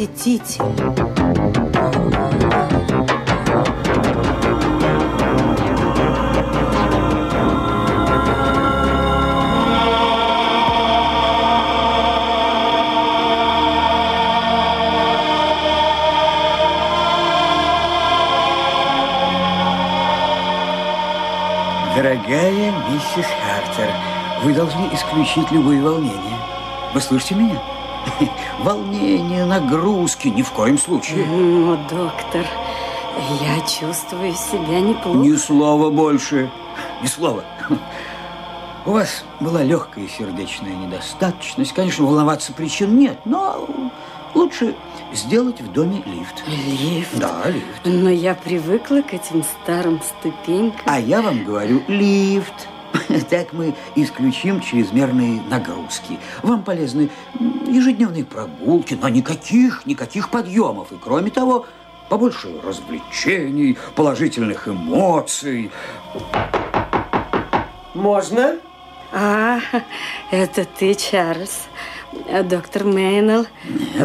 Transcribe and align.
посетитель. 0.00 0.62
Дорогая 21.94 22.72
миссис 22.88 23.26
Хартер, 23.44 23.90
вы 24.42 24.54
должны 24.54 24.88
исключить 24.94 25.50
любые 25.50 25.82
волнения. 25.82 26.16
Вы 26.94 27.00
слышите 27.00 27.34
меня? 27.34 27.60
Волнения, 28.60 29.44
нагрузки, 29.44 30.28
ни 30.28 30.42
в 30.42 30.50
коем 30.50 30.78
случае. 30.78 31.26
Ну, 31.26 31.76
доктор, 31.88 32.46
я 33.40 33.60
чувствую 33.60 34.32
себя 34.34 34.80
неплохо. 34.80 35.18
Ни 35.18 35.34
слова 35.36 35.90
больше, 35.90 36.50
ни 37.02 37.06
слова. 37.06 37.44
У 38.86 38.92
вас 38.92 39.24
была 39.40 39.62
легкая 39.62 40.08
сердечная 40.08 40.74
недостаточность. 40.74 41.72
Конечно, 41.74 42.06
волноваться 42.06 42.52
причин 42.54 42.98
нет, 42.98 43.18
но 43.26 43.68
лучше 44.34 44.74
сделать 45.12 45.60
в 45.60 45.70
доме 45.70 46.02
лифт. 46.06 46.42
Лифт? 46.46 47.18
Да, 47.18 47.42
лифт. 47.46 47.80
Но 47.84 48.08
я 48.08 48.34
привыкла 48.34 49.02
к 49.02 49.12
этим 49.12 49.44
старым 49.44 50.00
ступенькам. 50.02 50.80
А 50.86 50.98
я 50.98 51.20
вам 51.20 51.44
говорю, 51.44 51.82
лифт. 51.88 52.68
Так 53.30 53.52
мы 53.52 53.74
исключим 53.96 54.60
чрезмерные 54.60 55.42
нагрузки. 55.42 56.18
Вам 56.42 56.62
полезны 56.62 57.10
ежедневные 57.66 58.24
прогулки, 58.24 58.94
но 58.94 59.08
никаких, 59.08 59.86
никаких 59.86 60.30
подъемов. 60.30 60.92
И 60.92 60.96
кроме 60.96 61.30
того, 61.30 61.66
побольше 62.08 62.60
развлечений, 62.62 63.78
положительных 63.94 64.68
эмоций. 64.68 65.70
Можно? 67.94 68.56
А, 69.12 69.58
это 70.30 70.64
ты, 70.64 70.94
Чарльз. 70.94 71.68
Доктор 72.44 72.84
Мейнелл, 72.84 73.46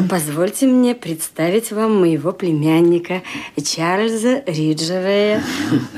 позвольте 0.10 0.68
мне 0.68 0.94
представить 0.94 1.72
вам 1.72 2.00
моего 2.02 2.32
племянника 2.32 3.22
Чарльза 3.64 4.44
Риджевея. 4.46 5.44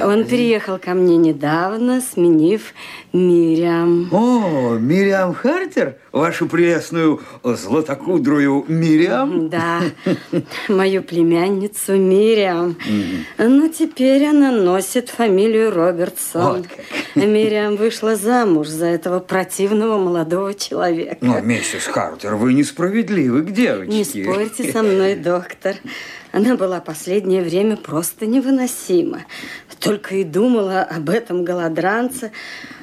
Он 0.02 0.26
переехал 0.26 0.78
ко 0.78 0.94
мне 0.94 1.18
недавно, 1.18 2.02
сменив 2.02 2.74
Мириам. 3.14 4.10
О, 4.12 4.78
Мириам 4.78 5.34
Хартер? 5.34 5.98
Вашу 6.12 6.48
прелестную 6.48 7.22
златокудрую 7.44 8.66
Мириам? 8.68 9.50
Да, 9.50 9.82
мою 10.68 11.04
племянницу 11.04 11.98
Мириам. 11.98 12.78
Но 13.38 13.68
теперь 13.68 14.26
она 14.26 14.52
носит 14.52 15.10
фамилию 15.10 15.72
Робертсон. 15.72 16.58
Вот 16.58 16.68
как. 16.68 16.86
Мириам 17.16 17.76
вышла 17.76 18.16
замуж 18.16 18.68
за 18.68 18.86
этого 18.86 19.20
противного 19.20 19.98
молодого 19.98 20.54
человека. 20.54 21.18
Но, 21.22 21.40
миссис 21.42 21.88
Хартер, 21.98 22.36
вы 22.36 22.54
несправедливы 22.54 23.42
к 23.42 23.50
девочке. 23.50 23.92
Не 23.92 24.04
спорьте 24.04 24.72
со 24.72 24.84
мной, 24.84 25.16
доктор. 25.16 25.78
Она 26.32 26.56
была 26.56 26.80
последнее 26.80 27.42
время 27.42 27.76
просто 27.76 28.28
невыносима. 28.28 29.26
Только 29.80 30.18
и 30.18 30.24
думала 30.24 30.82
об 30.84 31.10
этом 31.10 31.44
голодранце, 31.44 32.32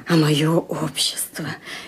а 0.05 0.17
мое 0.17 0.51
общество 0.51 1.45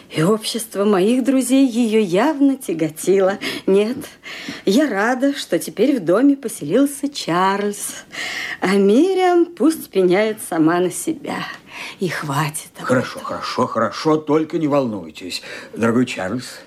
и 0.10 0.24
общество 0.24 0.86
моих 0.86 1.26
друзей 1.26 1.68
ее 1.68 2.02
явно 2.02 2.56
тяготило. 2.56 3.38
Нет, 3.66 3.98
я 4.66 4.90
рада, 4.90 5.34
что 5.38 5.60
теперь 5.60 6.00
в 6.00 6.06
доме 6.06 6.38
поселился 6.38 7.10
Чарльз, 7.10 8.06
а 8.62 8.76
Мириам 8.78 9.48
пусть 9.48 9.90
пеняет 9.90 10.38
сама 10.48 10.80
на 10.80 10.92
себя. 10.92 11.40
И 12.00 12.08
хватит. 12.08 12.72
Хорошо, 12.80 13.20
хорошо, 13.20 13.68
хорошо, 13.68 14.18
только 14.18 14.58
не 14.58 14.68
волнуйтесь. 14.68 15.44
Дорогой 15.76 16.08
Чарльз, 16.08 16.62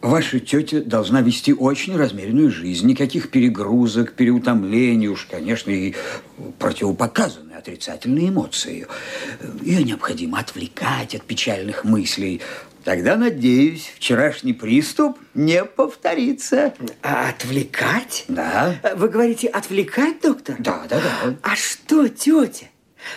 ваша 0.00 0.40
тетя 0.40 0.80
должна 0.80 1.20
вести 1.22 1.52
очень 1.52 1.96
размеренную 1.96 2.50
жизнь. 2.50 2.86
Никаких 2.86 3.30
перегрузок, 3.30 4.12
переутомлений 4.14 5.08
уж, 5.08 5.26
конечно, 5.30 5.70
и 5.70 5.94
противопоказаны 6.58 7.52
отрицательные 7.52 8.28
эмоции. 8.28 8.86
Ее 9.62 9.82
необходимо 9.84 10.38
отвлекать 10.38 11.14
от 11.14 11.22
печальных 11.24 11.84
мыслей. 11.84 12.40
Тогда, 12.84 13.16
надеюсь, 13.16 13.92
вчерашний 13.96 14.54
приступ 14.54 15.18
не 15.34 15.64
повторится. 15.64 16.72
А 17.02 17.28
отвлекать? 17.28 18.24
Да, 18.28 18.74
Вы 18.96 19.08
говорите, 19.08 19.48
отвлекать, 19.48 20.22
доктор? 20.22 20.56
да, 20.58 20.86
да, 20.88 21.00
да. 21.00 21.34
А 21.42 21.56
что, 21.56 22.08
тетя? 22.08 22.66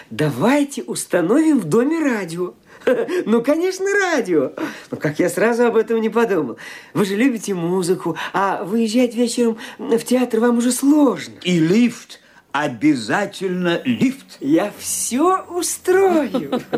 Давайте 0.09 0.83
установим 0.83 1.59
в 1.59 1.65
доме 1.65 1.99
радио. 1.99 2.55
Ну, 3.25 3.41
конечно, 3.41 3.85
радио. 3.91 4.51
Ну, 4.91 4.97
как 4.97 5.19
я 5.19 5.29
сразу 5.29 5.65
об 5.65 5.75
этом 5.75 6.01
не 6.01 6.09
подумал. 6.09 6.57
Вы 6.93 7.05
же 7.05 7.15
любите 7.15 7.53
музыку, 7.53 8.17
а 8.33 8.63
выезжать 8.63 9.15
вечером 9.15 9.57
в 9.77 9.99
театр 9.99 10.39
вам 10.39 10.57
уже 10.57 10.71
сложно. 10.71 11.33
И 11.43 11.59
лифт, 11.59 12.19
обязательно 12.51 13.81
лифт. 13.83 14.37
Я 14.39 14.71
все 14.77 15.43
устрою. 15.49 16.61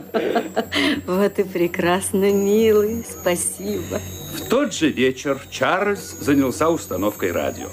Вот 1.07 1.39
и 1.39 1.43
прекрасно, 1.43 2.31
милый, 2.31 3.05
спасибо. 3.07 4.01
В 4.35 4.49
тот 4.49 4.73
же 4.73 4.89
вечер 4.89 5.39
Чарльз 5.49 6.16
занялся 6.19 6.69
установкой 6.69 7.31
радио. 7.31 7.69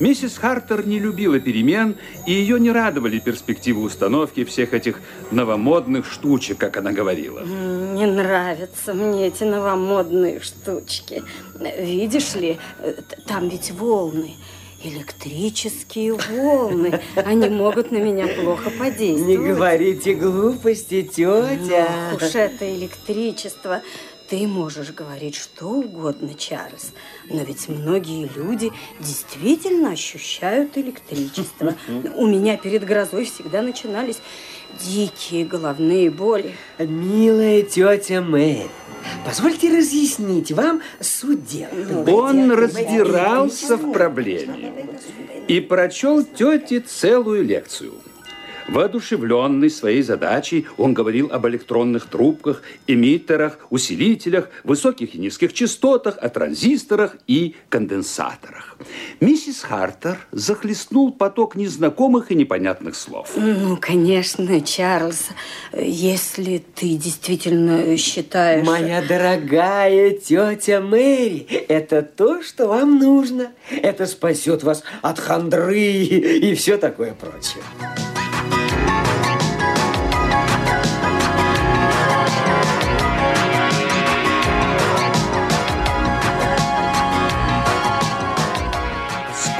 Миссис 0.00 0.36
Хартер 0.38 0.86
не 0.86 0.98
любила 0.98 1.38
перемен, 1.38 1.96
и 2.26 2.32
ее 2.32 2.58
не 2.58 2.70
радовали 2.72 3.18
перспективы 3.18 3.82
установки 3.82 4.44
всех 4.44 4.74
этих 4.74 5.00
новомодных 5.30 6.10
штучек, 6.10 6.58
как 6.58 6.76
она 6.76 6.92
говорила. 6.92 7.40
Не 7.44 8.06
нравятся 8.06 8.94
мне 8.94 9.28
эти 9.28 9.44
новомодные 9.44 10.40
штучки. 10.40 11.22
Видишь 11.78 12.34
ли, 12.34 12.58
э, 12.80 12.94
там 13.26 13.48
ведь 13.48 13.70
волны. 13.70 14.32
Электрические 14.84 16.14
волны. 16.14 16.98
Они 17.14 17.48
могут 17.48 17.92
на 17.92 17.98
меня 17.98 18.26
плохо 18.26 18.68
Не 18.70 18.78
подействовать. 18.78 19.38
говорите 19.38 20.14
глупости, 20.14 21.02
тетя. 21.02 21.86
Ох 22.14 22.20
уж 22.22 22.34
это 22.34 22.74
электричество. 22.74 23.82
Ты 24.32 24.46
можешь 24.46 24.92
говорить 24.92 25.34
что 25.34 25.66
угодно, 25.66 26.32
Чарльз, 26.32 26.94
но 27.28 27.42
ведь 27.42 27.68
многие 27.68 28.30
люди 28.34 28.72
действительно 28.98 29.90
ощущают 29.90 30.78
электричество. 30.78 31.74
У 32.16 32.26
меня 32.26 32.56
перед 32.56 32.82
грозой 32.86 33.26
всегда 33.26 33.60
начинались 33.60 34.22
дикие 34.82 35.44
головные 35.44 36.10
боли. 36.10 36.54
Милая 36.78 37.60
тетя 37.60 38.22
Мэри, 38.22 38.70
позвольте 39.26 39.68
разъяснить 39.68 40.50
вам 40.50 40.80
суть 40.98 41.44
дела. 41.44 42.02
Он 42.10 42.52
разбирался 42.52 43.76
в 43.76 43.92
проблеме 43.92 44.72
и 45.46 45.60
прочел 45.60 46.24
тете 46.24 46.80
целую 46.80 47.44
лекцию. 47.44 47.92
Воодушевленный 48.68 49.70
своей 49.70 50.02
задачей, 50.02 50.66
он 50.76 50.94
говорил 50.94 51.30
об 51.32 51.46
электронных 51.46 52.06
трубках, 52.06 52.62
эмиттерах, 52.86 53.58
усилителях, 53.70 54.48
высоких 54.64 55.14
и 55.14 55.18
низких 55.18 55.52
частотах, 55.52 56.16
о 56.20 56.28
транзисторах 56.28 57.16
и 57.26 57.56
конденсаторах. 57.68 58.76
Миссис 59.20 59.62
Хартер 59.62 60.18
захлестнул 60.30 61.12
поток 61.12 61.56
незнакомых 61.56 62.30
и 62.30 62.34
непонятных 62.34 62.96
слов. 62.96 63.30
Ну, 63.36 63.76
конечно, 63.76 64.60
Чарльз, 64.60 65.28
если 65.72 66.62
ты 66.74 66.96
действительно 66.96 67.96
считаешь... 67.96 68.66
Моя 68.66 69.02
дорогая 69.02 70.10
тетя 70.10 70.80
Мэри, 70.80 71.46
это 71.68 72.02
то, 72.02 72.42
что 72.42 72.68
вам 72.68 72.98
нужно. 72.98 73.52
Это 73.70 74.06
спасет 74.06 74.62
вас 74.62 74.82
от 75.02 75.18
хандры 75.18 75.80
и 75.80 76.54
все 76.54 76.76
такое 76.78 77.14
прочее. 77.14 77.62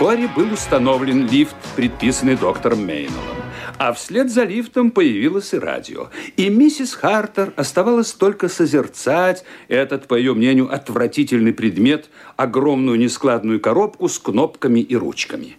Вскоре 0.02 0.26
был 0.26 0.52
установлен 0.52 1.28
лифт, 1.28 1.54
предписанный 1.76 2.34
доктором 2.34 2.84
Мейнеллом. 2.84 3.36
А 3.78 3.92
вслед 3.92 4.32
за 4.32 4.42
лифтом 4.42 4.90
появилось 4.90 5.54
и 5.54 5.58
радио. 5.58 6.08
И 6.36 6.48
миссис 6.48 6.94
Хартер 6.94 7.52
оставалось 7.54 8.12
только 8.12 8.48
созерцать 8.48 9.44
этот, 9.68 10.08
по 10.08 10.16
ее 10.16 10.34
мнению, 10.34 10.74
отвратительный 10.74 11.52
предмет, 11.52 12.10
огромную 12.36 12.98
нескладную 12.98 13.60
коробку 13.60 14.08
с 14.08 14.18
кнопками 14.18 14.80
и 14.80 14.96
ручками. 14.96 15.56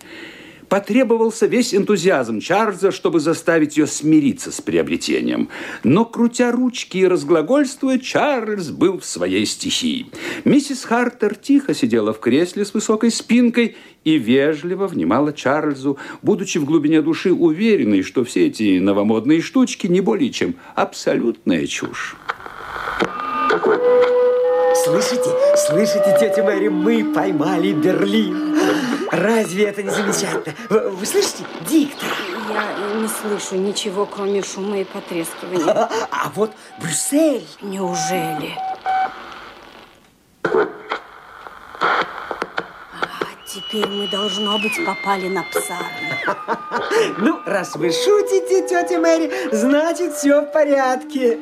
Потребовался 0.73 1.45
весь 1.45 1.75
энтузиазм 1.75 2.39
Чарльза, 2.39 2.91
чтобы 2.91 3.19
заставить 3.19 3.77
ее 3.77 3.85
смириться 3.85 4.51
с 4.51 4.59
приобретением. 4.59 5.49
Но, 5.83 6.03
крутя 6.03 6.51
ручки 6.51 6.97
и 6.97 7.05
разглагольствуя, 7.05 7.99
Чарльз 7.99 8.71
был 8.71 8.99
в 8.99 9.05
своей 9.05 9.45
стихии. 9.45 10.07
Миссис 10.45 10.83
Хартер 10.83 11.35
тихо 11.35 11.75
сидела 11.75 12.11
в 12.11 12.19
кресле 12.19 12.65
с 12.65 12.73
высокой 12.73 13.11
спинкой 13.11 13.75
и 14.03 14.17
вежливо 14.17 14.87
внимала 14.87 15.31
Чарльзу, 15.31 15.99
будучи 16.23 16.57
в 16.57 16.65
глубине 16.65 17.03
души 17.03 17.31
уверенной, 17.31 18.01
что 18.01 18.23
все 18.23 18.47
эти 18.47 18.79
новомодные 18.79 19.43
штучки 19.43 19.85
не 19.85 20.01
более 20.01 20.31
чем 20.31 20.55
абсолютная 20.73 21.67
чушь. 21.67 22.15
Слышите, 24.85 25.29
слышите, 25.55 26.17
тетя 26.19 26.43
Мэри, 26.43 26.69
мы 26.69 27.13
поймали 27.13 27.73
Берлин. 27.73 28.52
Разве 29.13 29.65
это 29.65 29.83
не 29.83 29.91
замечательно? 29.91 30.55
Вы, 30.69 30.89
вы 30.89 31.05
слышите? 31.05 31.45
Диктор. 31.69 32.09
Я 32.49 32.99
не 32.99 33.07
слышу 33.07 33.55
ничего, 33.55 34.07
кроме 34.07 34.41
шума 34.41 34.79
и 34.79 34.83
потрескивания. 34.83 35.71
А, 35.71 35.89
а 36.09 36.31
вот 36.33 36.51
Брюссель. 36.81 37.45
Неужели? 37.61 38.57
А 40.43 40.71
теперь 43.47 43.87
мы, 43.87 44.07
должно 44.09 44.57
быть, 44.57 44.83
попали 44.83 45.29
на 45.29 45.43
псарню. 45.43 46.17
Ну, 47.19 47.39
раз 47.45 47.75
вы 47.75 47.91
шутите, 47.91 48.67
тетя 48.67 48.99
Мэри, 48.99 49.31
значит, 49.51 50.13
все 50.13 50.41
в 50.41 50.51
порядке. 50.51 51.37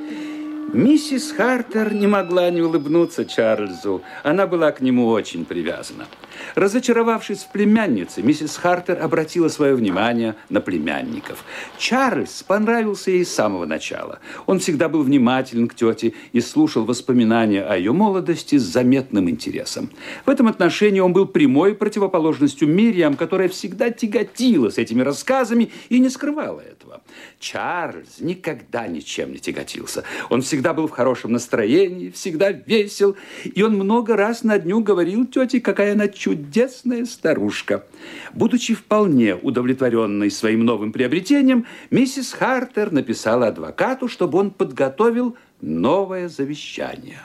Миссис 0.74 1.32
Хартер 1.32 1.94
не 1.94 2.08
могла 2.08 2.50
не 2.50 2.62
улыбнуться 2.62 3.26
Чарльзу. 3.26 4.02
Она 4.24 4.48
была 4.48 4.72
к 4.72 4.82
нему 4.82 5.08
очень 5.08 5.46
привязана. 5.46 6.08
Разочаровавшись 6.56 7.44
в 7.44 7.52
племяннице, 7.52 8.22
миссис 8.22 8.58
Хартер 8.58 9.02
обратила 9.02 9.48
свое 9.48 9.76
внимание 9.76 10.36
на 10.50 10.62
племянников. 10.62 11.44
Чарльз 11.78 12.44
понравился 12.44 13.12
ей 13.12 13.26
с 13.26 13.34
самого 13.34 13.66
начала. 13.66 14.20
Он 14.46 14.60
всегда 14.60 14.90
был 14.90 15.04
внимателен 15.04 15.68
к 15.68 15.76
тете 15.76 16.14
и 16.34 16.42
слушал 16.42 16.86
воспоминания 16.86 17.64
о 17.64 17.78
ее 17.78 17.94
молодости 17.94 18.58
с 18.58 18.64
заметным 18.64 19.30
интересом. 19.30 19.90
В 20.26 20.30
этом 20.30 20.48
отношении 20.48 21.00
он 21.00 21.14
был 21.14 21.26
прямой 21.26 21.76
противоположностью 21.76 22.68
Мириам, 22.68 23.16
которая 23.16 23.50
всегда 23.50 23.90
тяготила 23.90 24.70
с 24.70 24.78
этими 24.78 25.02
рассказами 25.02 25.72
и 25.90 26.00
не 26.00 26.10
скрывала 26.10 26.62
этого. 26.62 27.02
Чарльз 27.40 28.20
никогда 28.20 28.88
ничем 28.88 29.32
не 29.32 29.40
тяготился. 29.40 30.04
Он 30.30 30.42
всегда 30.42 30.74
был 30.74 30.88
в 30.88 30.92
хорошем 30.92 31.34
настроении, 31.34 32.12
всегда 32.12 32.52
весел, 32.52 33.16
и 33.44 33.62
он 33.62 33.76
много 33.76 34.16
раз 34.16 34.44
на 34.44 34.60
дню 34.60 34.82
говорил 34.82 35.26
тете, 35.26 35.62
какая 35.62 35.94
она 35.94 36.08
чудесная 36.08 37.06
старушка. 37.06 37.86
Будучи 38.34 38.74
вполне 38.74 39.36
удовлетворенной 39.36 40.32
своим 40.32 40.66
новым 40.66 40.92
приобретением, 40.92 41.66
миссис 41.90 42.34
Хартер 42.34 42.92
написала 42.92 43.48
адвокату, 43.48 44.08
чтобы 44.08 44.38
он 44.38 44.52
подготовил 44.52 45.36
новое 45.62 46.30
завещание. 46.30 47.22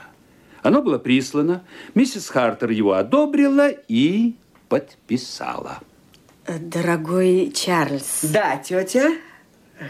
Оно 0.63 0.81
было 0.81 0.97
прислано, 0.97 1.63
миссис 1.95 2.29
Хартер 2.29 2.71
его 2.71 2.93
одобрила 2.93 3.69
и 3.69 4.35
подписала. 4.67 5.79
Дорогой 6.47 7.51
Чарльз. 7.53 8.21
Да, 8.23 8.57
тетя? 8.57 9.11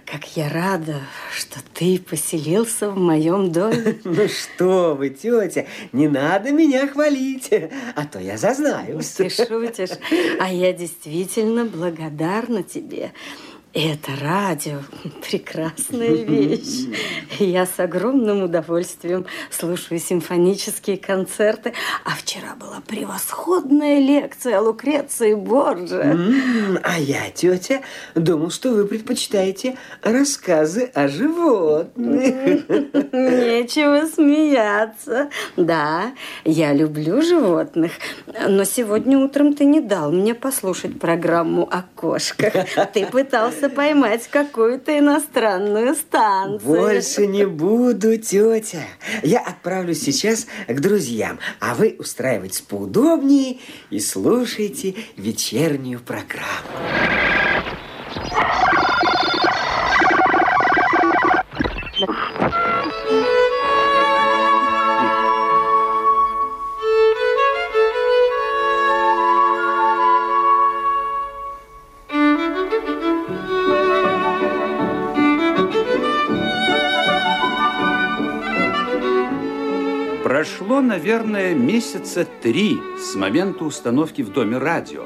Как 0.06 0.36
я 0.36 0.50
рада, 0.50 1.00
что 1.34 1.60
ты 1.74 1.98
поселился 1.98 2.90
в 2.90 2.98
моем 2.98 3.52
доме. 3.54 4.00
Ну 4.04 4.28
что 4.28 4.96
вы, 4.96 5.10
тетя, 5.10 5.66
не 5.94 6.10
надо 6.10 6.52
меня 6.52 6.88
хвалить, 6.88 7.50
а 7.96 8.06
то 8.06 8.20
я 8.20 8.38
зазнаюсь. 8.38 9.12
Ты 9.12 9.30
шутишь, 9.30 9.98
а 10.40 10.52
я 10.52 10.74
действительно 10.74 11.66
благодарна 11.66 12.64
тебе. 12.64 13.14
Это 13.80 14.12
радио– 14.20 14.80
прекрасная 15.30 16.24
вещь. 16.24 16.88
Я 17.38 17.68
с 17.68 17.80
огромным 17.80 18.42
удовольствием 18.42 19.28
слушаю 19.52 20.00
симфонические 20.00 20.98
концерты. 20.98 21.74
А 22.04 22.16
вчера 22.18 22.56
была 22.60 22.82
превосходная 22.88 24.00
лекция 24.00 24.58
о 24.58 24.62
Лукреции 24.62 25.36
Борджа. 25.36 26.18
А 26.82 27.00
я, 27.00 27.30
тетя, 27.30 27.82
думал, 28.16 28.50
что 28.50 28.72
вы 28.72 28.88
предпочитаете 28.88 29.78
рассказы 30.02 30.90
о 30.96 31.08
животных. 31.08 32.34
Нечего 33.14 34.08
смеяться. 34.08 35.30
Да, 35.56 36.14
я 36.44 36.74
люблю 36.74 37.22
животных. 37.22 37.92
Но 38.48 38.64
сегодня 38.64 39.20
утром 39.20 39.54
ты 39.54 39.66
не 39.66 39.82
дал 39.82 40.12
мне 40.12 40.34
послушать 40.34 41.00
программу 41.00 41.70
о 41.70 41.84
кошках. 41.96 42.54
Ты 42.92 43.06
пытался 43.06 43.67
пытался 43.68 43.70
поймать 43.70 44.28
какую-то 44.28 44.98
иностранную 44.98 45.96
станцию. 45.96 46.60
Больше 46.60 47.28
не 47.28 47.46
буду, 47.46 48.18
тетя. 48.18 48.84
Я 49.24 49.40
отправлюсь 49.40 50.02
сейчас 50.02 50.48
к 50.68 50.80
друзьям, 50.80 51.40
а 51.60 51.76
вы 51.76 51.96
устраивайтесь 52.00 52.62
поудобнее 52.62 53.60
и 53.90 54.00
слушайте 54.00 54.96
вечернюю 55.16 56.00
программу. 56.00 56.48
Наверное, 80.88 81.54
месяца 81.54 82.26
три 82.42 82.80
с 82.98 83.14
момента 83.16 83.66
установки 83.66 84.24
в 84.24 84.32
доме 84.32 84.58
радио, 84.58 85.04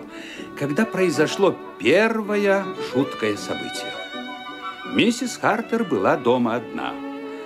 когда 0.57 0.85
произошло 0.85 1.55
первое 1.79 2.63
жуткое 2.93 3.35
событие. 3.35 3.91
Миссис 4.93 5.37
Хартер 5.37 5.83
была 5.83 6.15
дома 6.15 6.55
одна. 6.55 6.93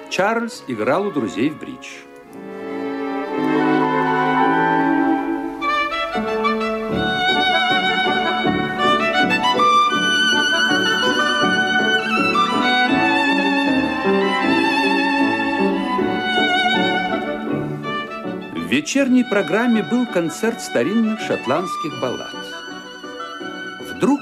Чарльз 0.10 0.64
играл 0.68 1.08
у 1.08 1.12
друзей 1.12 1.50
в 1.50 1.60
бридж. 1.60 1.88
Вечерней 18.86 19.24
программе 19.24 19.82
был 19.82 20.06
концерт 20.06 20.62
старинных 20.62 21.20
шотландских 21.20 22.00
баллад. 22.00 22.36
Вдруг 23.90 24.20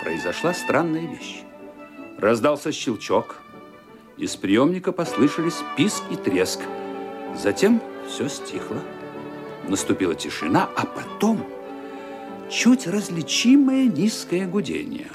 произошла 0.00 0.54
странная 0.54 1.08
вещь. 1.08 1.42
Раздался 2.18 2.70
щелчок. 2.70 3.34
Из 4.16 4.36
приемника 4.36 4.92
послышались 4.92 5.56
писк 5.76 6.04
и 6.08 6.14
треск. 6.14 6.60
Затем 7.36 7.82
все 8.06 8.28
стихло. 8.28 8.80
Наступила 9.66 10.14
тишина, 10.14 10.68
а 10.76 10.86
потом 10.86 11.44
чуть 12.48 12.86
различимое 12.86 13.86
низкое 13.86 14.46
гудение. 14.46 15.10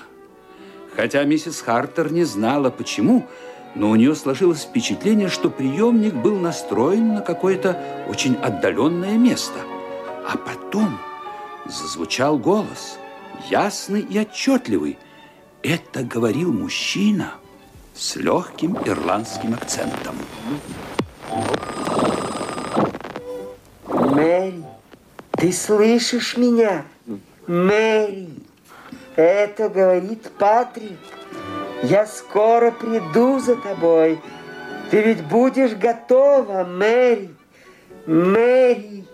Хотя 0.98 1.24
миссис 1.24 1.62
Хартер 1.62 2.12
не 2.12 2.26
знала, 2.26 2.72
почему, 2.72 3.26
но 3.76 3.90
у 3.90 3.96
нее 3.96 4.16
сложилось 4.16 4.64
впечатление, 4.64 5.30
что 5.30 5.50
приемник 5.50 6.14
был 6.14 6.38
настроен 6.38 7.16
на 7.16 7.22
какое-то 7.22 8.06
очень 8.08 8.36
отдаленное 8.36 9.18
место. 9.18 9.60
А 10.28 10.38
потом 10.38 11.00
зазвучал 11.66 12.38
голос, 12.38 12.98
ясный 13.50 14.02
и 14.02 14.18
отчетливый. 14.20 14.98
Это 15.64 16.04
говорил 16.04 16.54
мужчина 16.54 17.34
с 17.96 18.16
легким 18.16 18.78
ирландским 18.86 19.54
акцентом. 19.54 20.16
Мэри, 23.88 24.64
ты 25.32 25.52
слышишь 25.52 26.38
меня? 26.38 26.86
Мэри, 27.48 28.30
это 29.16 29.70
говорит 29.70 30.32
Патрик. 30.38 31.00
Я 31.84 32.06
скоро 32.06 32.72
приду 32.72 33.40
за 33.40 33.58
тобой. 33.58 34.22
Ты 34.90 35.02
ведь 35.02 35.22
будешь 35.26 35.74
готова, 35.74 36.64
Мэри. 36.64 37.36
Мэри, 38.06 39.06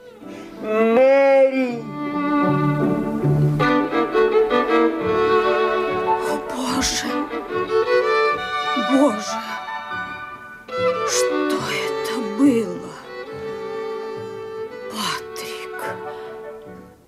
Мэри. 0.62 1.82
О, 6.28 6.38
Боже, 6.56 7.08
Боже, 8.92 9.40
что 11.08 11.56
это 11.56 12.20
было? 12.38 12.94
Патрик, 14.92 15.96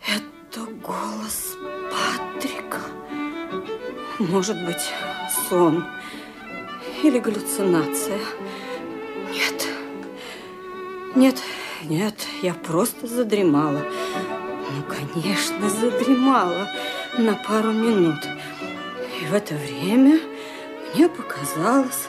это 0.07 0.61
голос 0.81 1.55
Патрика. 1.91 2.79
может 4.17 4.63
быть, 4.65 4.91
сон 5.51 5.85
или 7.03 7.19
галлюцинация. 7.19 8.19
Нет, 9.33 9.67
нет, 11.13 11.35
нет, 11.83 12.15
я 12.41 12.53
просто 12.53 13.05
задремала. 13.05 13.81
Ну, 13.81 14.83
конечно, 14.87 15.69
задремала 15.69 16.69
на 17.17 17.33
пару 17.33 17.73
минут. 17.73 18.25
И 19.21 19.25
в 19.25 19.33
это 19.33 19.53
время 19.55 20.21
мне 20.93 21.09
показалось, 21.09 22.07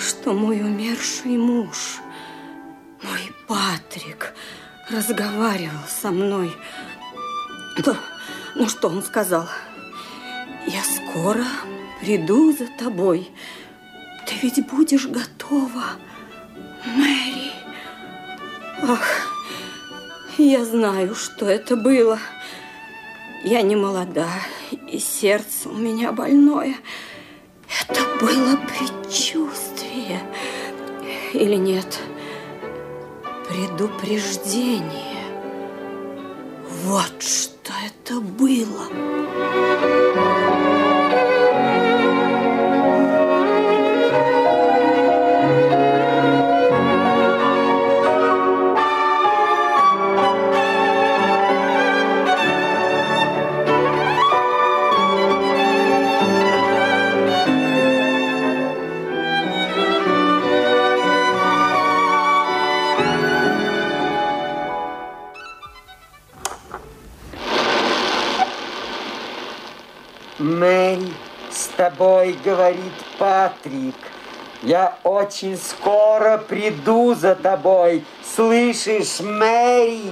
что 0.00 0.32
мой 0.32 0.62
умерший 0.62 1.36
муж, 1.36 1.98
мой 3.02 3.30
Патрик, 3.46 4.32
разговаривал 4.90 5.84
со 5.86 6.10
мной. 6.10 6.50
Ну, 7.84 7.94
ну 8.54 8.68
что 8.70 8.88
он 8.88 9.02
сказал? 9.02 9.46
Я 10.66 10.82
скоро 10.82 11.44
приду 12.04 12.52
за 12.52 12.66
тобой. 12.66 13.30
Ты 14.26 14.34
ведь 14.42 14.66
будешь 14.66 15.06
готова, 15.06 15.84
Мэри. 16.84 17.50
Ах, 18.82 19.32
я 20.36 20.64
знаю, 20.66 21.14
что 21.14 21.46
это 21.46 21.76
было. 21.76 22.18
Я 23.42 23.62
не 23.62 23.76
молода, 23.76 24.28
и 24.70 24.98
сердце 24.98 25.70
у 25.70 25.74
меня 25.74 26.12
больное. 26.12 26.76
Это 27.80 28.02
было 28.20 28.56
предчувствие. 28.56 30.20
Или 31.32 31.54
нет? 31.54 32.00
Предупреждение. 33.48 35.24
Вот 36.84 37.22
что 37.22 37.72
это 37.86 38.20
было. 38.20 40.53
Мэри, 70.44 71.10
с 71.50 71.68
тобой 71.68 72.36
говорит 72.44 72.92
Патрик. 73.18 73.94
Я 74.62 74.98
очень 75.02 75.56
скоро 75.56 76.36
приду 76.36 77.14
за 77.14 77.34
тобой. 77.34 78.04
Слышишь, 78.22 79.20
Мэри? 79.20 80.02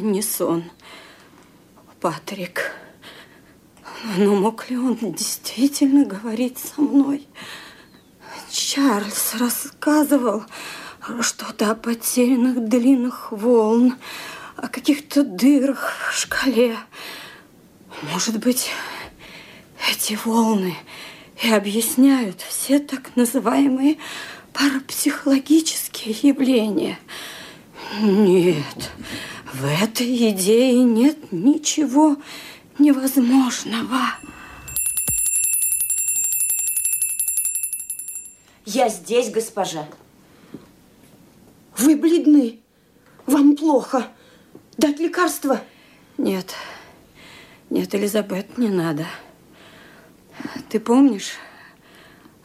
Это 0.00 0.06
не 0.06 0.22
сон. 0.22 0.64
Патрик, 2.00 2.72
но 4.16 4.34
мог 4.34 4.70
ли 4.70 4.78
он 4.78 4.96
действительно 4.96 6.06
говорить 6.06 6.58
со 6.58 6.80
мной? 6.80 7.28
Чарльз 8.50 9.34
рассказывал 9.34 10.44
что-то 11.20 11.70
о 11.70 11.74
потерянных 11.74 12.66
длинных 12.66 13.30
волн, 13.32 13.96
о 14.56 14.68
каких-то 14.68 15.22
дырах 15.22 15.92
в 16.10 16.16
шкале. 16.16 16.78
Может 18.10 18.38
быть, 18.38 18.70
эти 19.90 20.18
волны 20.24 20.74
и 21.42 21.52
объясняют 21.52 22.40
все 22.40 22.78
так 22.78 23.14
называемые 23.16 23.98
парапсихологические 24.54 26.16
явления. 26.22 26.98
Нет, 28.00 28.90
в 29.52 29.64
этой 29.64 30.30
идее 30.30 30.82
нет 30.84 31.32
ничего 31.32 32.16
невозможного. 32.78 34.00
Я 38.64 38.88
здесь, 38.88 39.30
госпожа. 39.30 39.88
Вы 41.76 41.96
бледны. 41.96 42.60
Вам 43.26 43.56
плохо. 43.56 44.06
Дать 44.76 44.98
лекарство? 44.98 45.60
Нет, 46.16 46.54
нет, 47.70 47.94
Элизабет, 47.94 48.58
не 48.58 48.68
надо. 48.68 49.06
Ты 50.68 50.80
помнишь, 50.80 51.32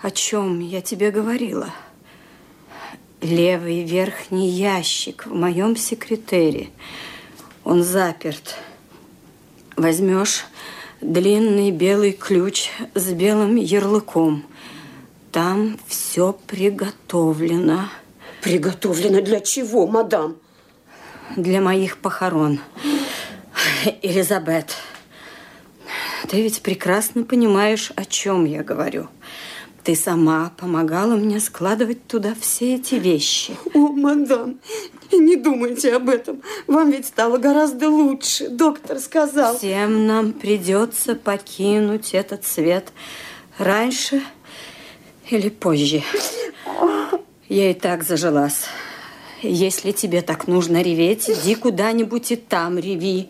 о 0.01 0.11
чем 0.11 0.59
я 0.59 0.81
тебе 0.81 1.11
говорила? 1.11 1.73
Левый 3.21 3.83
верхний 3.83 4.49
ящик 4.49 5.25
в 5.25 5.33
моем 5.33 5.75
секретере. 5.75 6.69
Он 7.63 7.83
заперт. 7.83 8.55
Возьмешь 9.75 10.45
длинный 11.01 11.71
белый 11.71 12.11
ключ 12.11 12.69
с 12.93 13.11
белым 13.11 13.55
ярлыком. 13.55 14.45
Там 15.31 15.77
все 15.87 16.37
приготовлено 16.47 17.89
Приготовлено 18.41 19.21
для 19.21 19.39
чего, 19.39 19.87
мадам? 19.87 20.37
для 21.35 21.61
моих 21.61 21.97
похорон. 21.97 22.59
Элизабет, 24.01 24.75
ты 26.29 26.41
ведь 26.41 26.61
прекрасно 26.61 27.23
понимаешь, 27.23 27.91
о 27.95 28.05
чем 28.05 28.45
я 28.45 28.63
говорю. 28.63 29.07
Ты 29.85 29.95
сама 29.95 30.51
помогала 30.57 31.15
мне 31.15 31.39
складывать 31.39 32.07
туда 32.07 32.33
все 32.41 32.73
эти 32.77 32.95
вещи. 32.95 33.55
О, 33.75 33.89
мадам, 33.89 34.59
не 35.11 35.35
думайте 35.35 35.93
об 35.93 36.09
этом. 36.09 36.41
Вам 36.65 36.89
ведь 36.89 37.05
стало 37.05 37.37
гораздо 37.37 37.87
лучше. 37.87 38.49
Доктор 38.49 38.97
сказал. 38.97 39.55
Всем 39.55 40.07
нам 40.07 40.33
придется 40.33 41.13
покинуть 41.13 42.15
этот 42.15 42.45
свет 42.45 42.91
раньше 43.59 44.23
или 45.29 45.49
позже. 45.49 46.01
Я 47.47 47.69
и 47.69 47.75
так 47.75 48.03
зажилась. 48.03 48.65
Если 49.43 49.91
тебе 49.91 50.23
так 50.23 50.47
нужно 50.47 50.81
реветь, 50.81 51.29
иди 51.29 51.53
куда-нибудь 51.53 52.31
и 52.31 52.37
там 52.37 52.79
реви. 52.79 53.29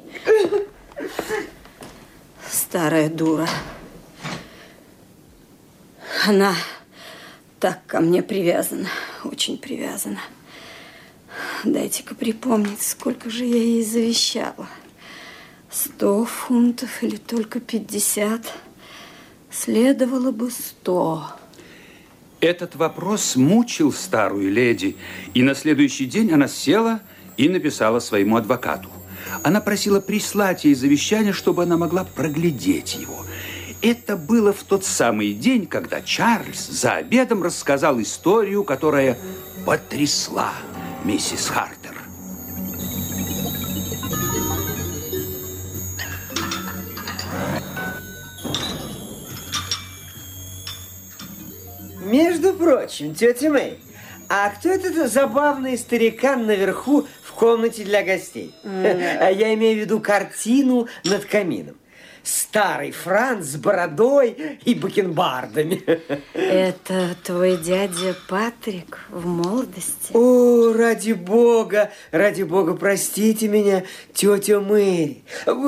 Старая 2.49 3.09
дура. 3.09 3.49
Она 6.27 6.55
так 7.59 7.85
ко 7.85 7.99
мне 7.99 8.23
привязана, 8.23 8.87
очень 9.23 9.59
привязана. 9.59 10.21
Дайте-ка 11.63 12.15
припомнить, 12.15 12.81
сколько 12.81 13.29
же 13.29 13.45
я 13.45 13.57
ей 13.57 13.83
завещала. 13.83 14.67
Сто 15.69 16.25
фунтов 16.25 17.03
или 17.03 17.17
только 17.17 17.59
пятьдесят? 17.59 18.53
Следовало 19.51 20.31
бы 20.31 20.49
сто. 20.49 21.27
Этот 22.39 22.75
вопрос 22.75 23.35
мучил 23.35 23.93
старую 23.93 24.51
леди, 24.51 24.97
и 25.35 25.43
на 25.43 25.53
следующий 25.53 26.05
день 26.05 26.31
она 26.31 26.47
села 26.47 27.01
и 27.37 27.49
написала 27.49 27.99
своему 27.99 28.37
адвокату. 28.37 28.89
Она 29.43 29.61
просила 29.61 29.99
прислать 29.99 30.65
ей 30.65 30.73
завещание, 30.73 31.33
чтобы 31.33 31.63
она 31.63 31.77
могла 31.77 32.03
проглядеть 32.03 32.95
его. 32.95 33.25
Это 33.87 34.17
было 34.17 34.51
в 34.51 34.63
тот 34.63 34.83
самый 34.83 35.33
день, 35.33 35.67
когда 35.67 36.01
Чарльз 36.01 36.57
за 36.69 36.93
обедом 36.93 37.43
рассказал 37.43 38.01
историю, 38.01 38.63
которая 38.63 39.15
потрясла 39.63 40.53
миссис 41.03 41.49
Хартер. 41.49 41.93
Между 52.01 52.53
прочим, 52.53 53.13
тетя 53.13 53.51
Мэй, 53.51 53.77
а 54.27 54.49
кто 54.49 54.69
этот 54.69 55.11
забавный 55.11 55.77
старикан 55.77 56.47
наверху 56.47 57.05
в 57.21 57.33
комнате 57.33 57.83
для 57.83 58.01
гостей? 58.01 58.51
А 58.63 59.29
Я 59.29 59.53
имею 59.53 59.77
в 59.77 59.81
виду 59.81 59.99
картину 59.99 60.87
над 61.03 61.25
камином. 61.25 61.75
Старый 62.25 62.91
Франц 62.91 63.45
с 63.45 63.55
бородой 63.55 64.59
и 64.65 64.73
бакенбардами. 64.73 65.83
Это 66.33 67.15
твой 67.23 67.57
дядя 67.57 68.15
Патрик 68.27 68.99
в 69.09 69.25
молодости? 69.25 70.11
О, 70.13 70.73
ради 70.73 71.13
бога, 71.13 71.91
ради 72.11 72.43
бога, 72.43 72.75
простите 72.75 73.47
меня, 73.47 73.83
тетя 74.13 74.59
Мэри. 74.59 75.23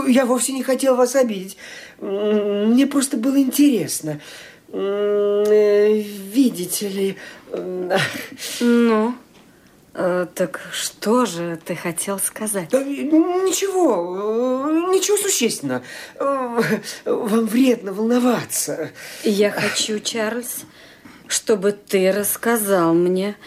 Я 0.07 0.25
вовсе 0.25 0.53
не 0.53 0.63
хотел 0.63 0.95
вас 0.95 1.15
обидеть. 1.15 1.57
Мне 1.99 2.87
просто 2.87 3.17
было 3.17 3.37
интересно. 3.39 4.19
Э, 4.69 5.93
видите 5.93 6.89
ли... 6.89 7.17
Ну... 8.59 9.15
Э, 9.99 10.27
так 10.35 10.61
что 10.71 11.25
же 11.25 11.59
ты 11.65 11.75
хотел 11.75 12.19
сказать? 12.19 12.69
Да, 12.69 12.83
ничего, 12.83 14.67
э, 14.69 14.93
ничего 14.93 15.17
существенного. 15.17 15.81
Э, 16.19 16.61
вам 17.05 17.47
вредно 17.47 17.93
волноваться. 17.93 18.91
Я 19.23 19.49
хочу, 19.49 19.99
Чарльз, 19.99 20.65
чтобы 21.27 21.71
ты 21.71 22.11
рассказал 22.11 22.93
мне, 22.93 23.37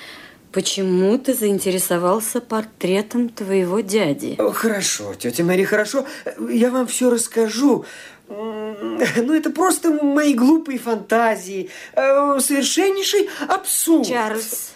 почему 0.50 1.16
ты 1.18 1.34
заинтересовался 1.34 2.40
портретом 2.40 3.28
твоего 3.28 3.78
дяди. 3.78 4.36
Хорошо, 4.52 5.14
тетя 5.14 5.44
Мэри, 5.44 5.62
хорошо. 5.62 6.04
Я 6.50 6.70
вам 6.70 6.88
все 6.88 7.10
расскажу. 7.10 7.84
Ну, 8.28 9.34
это 9.34 9.50
просто 9.50 9.90
мои 9.90 10.34
глупые 10.34 10.80
фантазии. 10.80 11.70
Совершеннейший 11.94 13.28
абсурд. 13.48 14.06
Чарльз, 14.06 14.72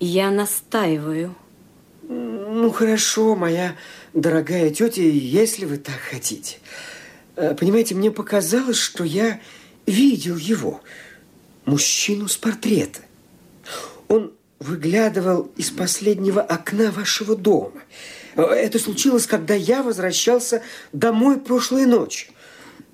я 0.00 0.30
настаиваю. 0.30 1.34
Ну, 2.08 2.70
хорошо, 2.70 3.34
моя 3.34 3.76
дорогая 4.12 4.70
тетя, 4.70 5.02
если 5.02 5.64
вы 5.64 5.78
так 5.78 5.98
хотите. 5.98 6.58
Э, 7.36 7.54
понимаете, 7.54 7.94
мне 7.94 8.10
показалось, 8.10 8.78
что 8.78 9.04
я 9.04 9.40
видел 9.86 10.36
его, 10.36 10.80
мужчину 11.64 12.28
с 12.28 12.36
портрета. 12.36 13.00
Он 14.08 14.32
выглядывал 14.58 15.50
из 15.56 15.70
последнего 15.70 16.40
окна 16.40 16.90
вашего 16.90 17.36
дома. 17.36 17.82
Э, 18.36 18.42
это 18.42 18.78
случилось, 18.78 19.26
когда 19.26 19.54
я 19.54 19.82
возвращался 19.82 20.62
домой 20.92 21.40
прошлой 21.40 21.86
ночью. 21.86 22.32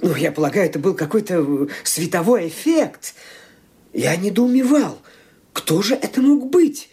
Ну, 0.00 0.16
я 0.16 0.32
полагаю, 0.32 0.66
это 0.66 0.78
был 0.78 0.94
какой-то 0.94 1.34
э, 1.34 1.66
световой 1.84 2.48
эффект. 2.48 3.14
Я 3.92 4.16
недоумевал, 4.16 4.98
кто 5.52 5.82
же 5.82 5.94
это 5.94 6.20
мог 6.22 6.48
быть? 6.48 6.88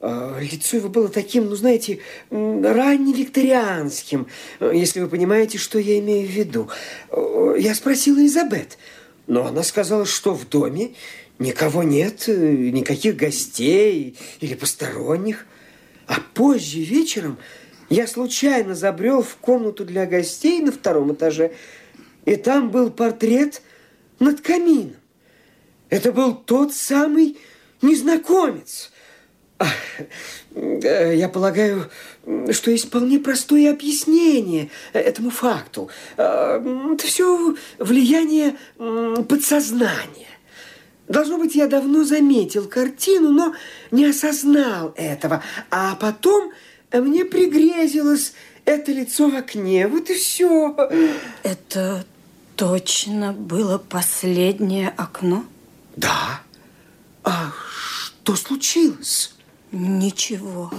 А, 0.00 0.38
лицо 0.40 0.76
его 0.76 0.88
было 0.88 1.08
таким, 1.08 1.46
ну, 1.46 1.56
знаете, 1.56 2.00
ранневикторианским, 2.30 4.26
если 4.60 5.00
вы 5.00 5.08
понимаете, 5.08 5.56
что 5.58 5.78
я 5.78 5.98
имею 5.98 6.28
в 6.28 6.30
виду. 6.30 6.68
Я 7.58 7.74
спросила 7.74 8.24
Изабет, 8.26 8.76
но 9.26 9.46
она 9.46 9.62
сказала, 9.62 10.04
что 10.04 10.34
в 10.34 10.48
доме 10.48 10.94
никого 11.38 11.82
нет, 11.82 12.28
никаких 12.28 13.16
гостей 13.16 14.18
или 14.40 14.54
посторонних. 14.54 15.46
А 16.06 16.20
позже 16.34 16.80
вечером 16.80 17.38
я 17.88 18.06
случайно 18.06 18.74
забрел 18.74 19.22
в 19.22 19.36
комнату 19.36 19.84
для 19.84 20.06
гостей 20.06 20.60
на 20.60 20.72
втором 20.72 21.14
этаже, 21.14 21.52
и 22.26 22.36
там 22.36 22.70
был 22.70 22.90
портрет 22.90 23.62
над 24.18 24.40
камином. 24.40 24.96
Это 25.88 26.12
был 26.12 26.34
тот 26.34 26.74
самый 26.74 27.38
незнакомец– 27.80 28.90
я 30.54 31.28
полагаю, 31.28 31.90
что 32.50 32.70
есть 32.70 32.86
вполне 32.86 33.18
простое 33.18 33.70
объяснение 33.70 34.70
этому 34.92 35.30
факту. 35.30 35.88
Это 36.16 36.98
все 37.04 37.54
влияние 37.78 38.56
подсознания. 39.28 40.26
Должно 41.08 41.38
быть, 41.38 41.54
я 41.54 41.68
давно 41.68 42.04
заметил 42.04 42.66
картину, 42.66 43.30
но 43.30 43.54
не 43.90 44.06
осознал 44.06 44.92
этого. 44.96 45.42
А 45.70 45.94
потом 45.94 46.52
мне 46.92 47.24
пригрезилось 47.24 48.32
это 48.64 48.90
лицо 48.92 49.28
в 49.28 49.36
окне. 49.36 49.86
Вот 49.86 50.10
и 50.10 50.14
все. 50.14 50.76
Это 51.44 52.04
точно 52.56 53.32
было 53.32 53.78
последнее 53.78 54.92
окно? 54.96 55.44
Да. 55.94 56.40
А 57.22 57.52
что 58.24 58.34
случилось? 58.34 59.35
Ничего. 59.72 60.70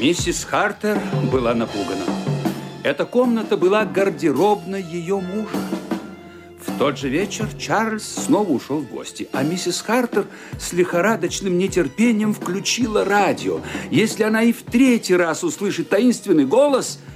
Миссис 0.00 0.44
Хартер 0.44 1.00
была 1.32 1.52
напугана. 1.54 2.04
Эта 2.84 3.04
комната 3.04 3.56
была 3.56 3.84
гардеробной 3.84 4.80
ее 4.80 5.20
мужа. 5.20 5.48
В 6.64 6.78
тот 6.78 6.96
же 6.96 7.08
вечер 7.08 7.48
Чарльз 7.58 8.04
снова 8.04 8.52
ушел 8.52 8.78
в 8.78 8.88
гости, 8.88 9.28
а 9.32 9.42
миссис 9.42 9.80
Хартер 9.80 10.26
с 10.60 10.72
лихорадочным 10.72 11.58
нетерпением 11.58 12.34
включила 12.34 13.04
радио. 13.04 13.60
Если 13.90 14.22
она 14.22 14.44
и 14.44 14.52
в 14.52 14.62
третий 14.62 15.16
раз 15.16 15.42
услышит 15.42 15.88
таинственный 15.88 16.46
голос– 16.46 17.00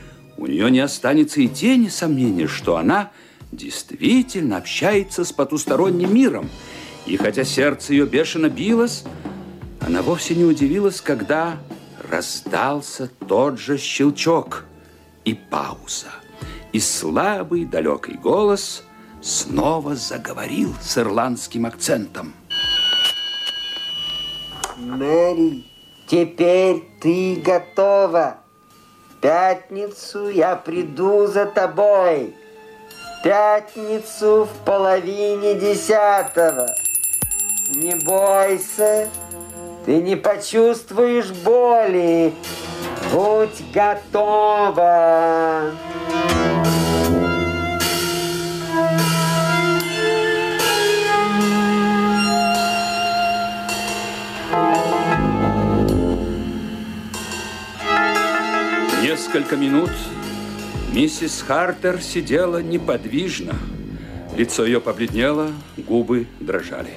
у 0.42 0.46
нее 0.48 0.72
не 0.72 0.80
останется 0.80 1.40
и 1.40 1.46
тени 1.46 1.86
сомнения, 1.86 2.48
что 2.48 2.76
она 2.76 3.12
действительно 3.52 4.56
общается 4.56 5.24
с 5.24 5.30
потусторонним 5.30 6.12
миром. 6.12 6.50
И 7.06 7.16
хотя 7.16 7.44
сердце 7.44 7.92
ее 7.92 8.06
бешено 8.06 8.48
билось, 8.48 9.04
она 9.80 10.02
вовсе 10.02 10.34
не 10.34 10.44
удивилась, 10.44 11.00
когда 11.00 11.58
раздался 12.10 13.08
тот 13.28 13.60
же 13.60 13.78
щелчок 13.78 14.64
и 15.24 15.34
пауза. 15.34 16.08
И 16.72 16.80
слабый 16.80 17.64
далекий 17.64 18.14
голос 18.14 18.82
снова 19.20 19.94
заговорил 19.94 20.74
с 20.82 20.98
ирландским 20.98 21.66
акцентом. 21.66 22.34
Мэри, 24.76 25.66
теперь 26.08 26.82
ты 27.00 27.36
готова 27.36 28.41
пятницу 29.22 30.28
я 30.28 30.56
приду 30.56 31.26
за 31.26 31.46
тобой. 31.46 32.34
пятницу 33.22 34.48
в 34.52 34.64
половине 34.64 35.54
десятого. 35.54 36.66
Не 37.76 37.94
бойся, 38.04 39.08
ты 39.86 40.02
не 40.02 40.16
почувствуешь 40.16 41.30
боли. 41.30 42.34
Будь 43.12 43.62
готова. 43.72 45.70
Несколько 59.32 59.56
минут 59.56 59.90
миссис 60.92 61.40
Хартер 61.40 62.02
сидела 62.02 62.60
неподвижно. 62.62 63.54
Лицо 64.36 64.66
ее 64.66 64.78
побледнело, 64.78 65.50
губы 65.78 66.26
дрожали. 66.38 66.90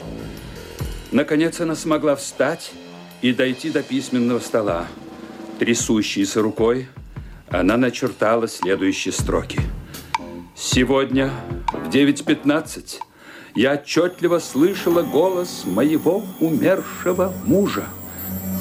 Наконец 1.14 1.62
она 1.62 1.76
смогла 1.76 2.18
встать 2.18 2.74
и 3.22 3.32
дойти 3.32 3.70
до 3.70 3.84
письменного 3.84 4.40
стола. 4.40 4.88
Трясущейся 5.60 6.42
рукой 6.42 6.90
она 7.48 7.78
начертала 7.78 8.50
следующие 8.50 9.14
строки. 9.14 9.62
«Сегодня 10.58 11.32
в 11.72 11.88
9.15 11.88 12.98
я 13.56 13.76
отчетливо 13.76 14.40
слышала 14.40 15.04
голос 15.04 15.64
моего 15.64 16.26
умершего 16.42 17.34
мужа». 17.46 17.86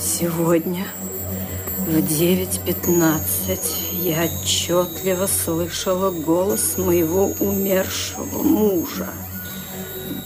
«Сегодня 0.01 0.87
в 1.87 1.99
9.15 1.99 3.61
я 4.03 4.25
отчетливо 4.25 5.27
слышала 5.27 6.11
голос 6.11 6.79
моего 6.79 7.27
умершего 7.41 8.43
мужа. 8.43 9.13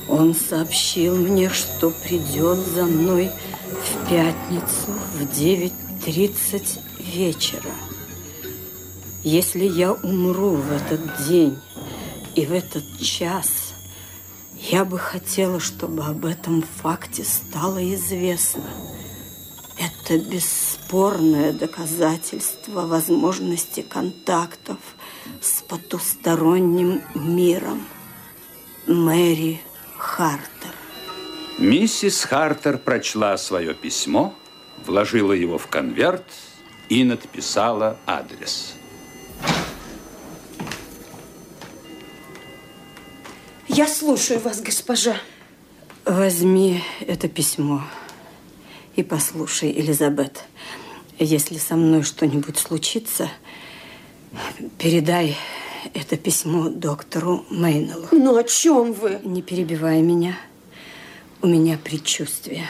Он 0.09 0.37
сообщил 0.37 1.17
мне, 1.17 1.51
что 1.51 1.91
придет 1.91 2.59
за 2.59 2.85
мной 2.85 3.31
в 3.73 4.09
пятницу 4.09 4.93
в 5.19 5.23
9.30 5.37 6.79
вечера. 7.13 7.73
Если 9.25 9.65
я 9.65 9.93
умру 9.95 10.51
в 10.53 10.73
этот 10.73 11.27
день 11.27 11.59
и 12.37 12.47
в 12.47 12.53
этот 12.53 12.85
час, 13.01 13.75
я 14.71 14.85
бы 14.85 14.97
хотела, 14.97 15.59
чтобы 15.59 16.05
об 16.05 16.25
этом 16.25 16.63
факте 16.63 17.25
стало 17.25 17.83
известно– 17.95 18.63
это 20.09 20.19
бесспорное 20.19 21.53
доказательство 21.53 22.87
возможности 22.87 23.83
контактов 23.83 24.79
с 25.41 25.61
потусторонним 25.63 27.03
миром. 27.15 27.87
Мэри 28.87 29.61
Хартер. 29.99 30.73
Миссис 31.59 32.25
Хартер 32.25 32.79
прочла 32.79 33.37
свое 33.37 33.75
письмо, 33.75 34.35
вложила 34.87 35.33
его 35.33 35.59
в 35.59 35.67
конверт 35.67 36.25
и 36.89 37.05
надписала 37.05 37.99
адрес. 38.07 38.77
Я 43.67 43.87
слушаю 43.87 44.41
вас, 44.41 44.63
госпожа. 44.63 45.17
Возьми 46.07 46.83
это 47.01 47.29
письмо 47.29 47.83
и 48.99 49.05
послушай, 49.05 49.71
Элизабет. 49.71 50.43
Если 51.21 51.57
со 51.57 51.77
мной 51.77 52.03
что-нибудь 52.03 52.59
случится, 52.59 53.31
передай 54.77 55.37
это 55.95 56.17
письмо 56.17 56.69
доктору 56.69 57.47
Мейнеллу. 57.49 58.09
Ну, 58.11 58.37
о 58.37 58.43
чем 58.43 58.93
вы? 58.93 59.21
Не 59.23 59.41
перебивай 59.41 60.03
меня. 60.03 60.37
У 61.43 61.47
меня 61.47 61.79
предчувствие. 61.79 62.67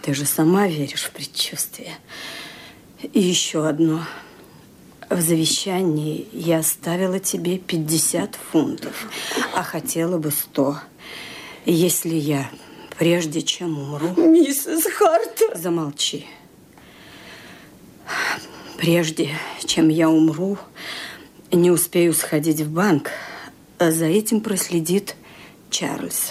Ты 0.00 0.14
же 0.14 0.24
сама 0.24 0.66
веришь 0.66 1.02
в 1.02 1.10
предчувствие. 1.10 1.92
И 3.12 3.20
еще 3.20 3.68
одно. 3.68 4.06
В 5.10 5.20
завещании 5.20 6.26
я 6.32 6.60
оставила 6.60 7.18
тебе 7.18 7.58
50 7.58 8.38
фунтов, 8.50 9.08
а 9.54 9.62
хотела 9.62 10.16
бы 10.16 10.30
100. 10.30 10.78
Если 11.66 12.14
я, 12.14 12.50
прежде 13.02 13.42
чем 13.42 13.80
умру... 13.80 14.14
Миссис 14.16 14.84
Хартер. 14.84 15.56
Замолчи. 15.56 16.24
Прежде 18.76 19.30
чем 19.66 19.88
я 19.88 20.08
умру, 20.08 20.56
не 21.50 21.72
успею 21.72 22.14
сходить 22.14 22.60
в 22.60 22.70
банк, 22.70 23.10
а 23.80 23.90
за 23.90 24.04
этим 24.04 24.40
проследит 24.40 25.16
Чарльз. 25.68 26.30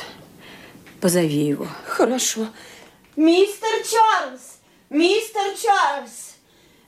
Позови 1.01 1.45
его. 1.45 1.67
Хорошо. 1.85 2.47
Мистер 3.17 3.67
Чарльз! 3.83 4.59
Мистер 4.89 5.53
Чарльз! 5.61 6.35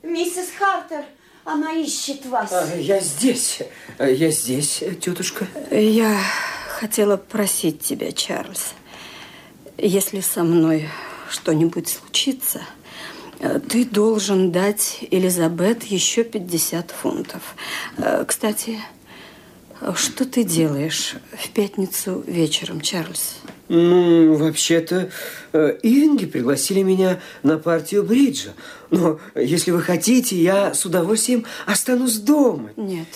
Миссис 0.01 0.47
Хартер, 0.57 1.03
она 1.43 1.73
ищет 1.73 2.25
вас. 2.27 2.53
А, 2.53 2.73
я 2.77 3.01
здесь. 3.01 3.59
Я 3.99 4.31
здесь, 4.31 4.81
тетушка. 5.01 5.45
Я 5.71 6.17
хотела 6.79 7.17
просить 7.17 7.81
тебя, 7.81 8.13
Чарльз, 8.13 8.75
если 9.77 10.21
со 10.21 10.43
мной 10.43 10.89
что-нибудь 11.29 11.87
случится, 11.87 12.61
э, 13.39 13.59
ты 13.59 13.85
должен 13.85 14.51
дать 14.51 14.99
Элизабет 15.11 15.83
еще 15.83 16.23
50 16.23 16.91
фунтов. 16.91 17.55
Э, 17.97 18.23
Кстати, 18.27 18.79
что 19.95 20.25
ты 20.25 20.43
делаешь 20.43 21.15
в 21.37 21.49
пятницу 21.49 22.23
вечером, 22.25 22.81
Чарльз? 22.81 23.37
Ну, 23.67 24.35
вообще-то, 24.35 25.09
э, 25.51 25.77
Ивинги 25.83 26.25
пригласили 26.25 26.83
меня 26.83 27.19
на 27.41 27.57
партию 27.57 28.03
бриджа. 28.03 28.51
Но 28.91 29.19
если 29.35 29.71
вы 29.71 29.81
хотите, 29.81 30.41
я 30.41 30.73
с 30.73 30.85
удовольствием 30.85 31.45
останусь 31.65 32.17
дома. 32.17 32.69
Нет. 32.77 33.07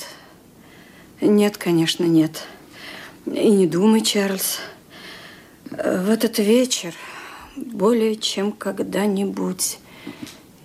Нет, 1.22 1.58
конечно, 1.58 2.04
нет. 2.04 2.43
И 3.26 3.50
не 3.50 3.67
думай, 3.67 4.02
Чарльз. 4.02 4.60
В 5.71 6.10
этот 6.10 6.39
вечер 6.39 6.93
более 7.56 8.15
чем 8.15 8.51
когда-нибудь 8.51 9.80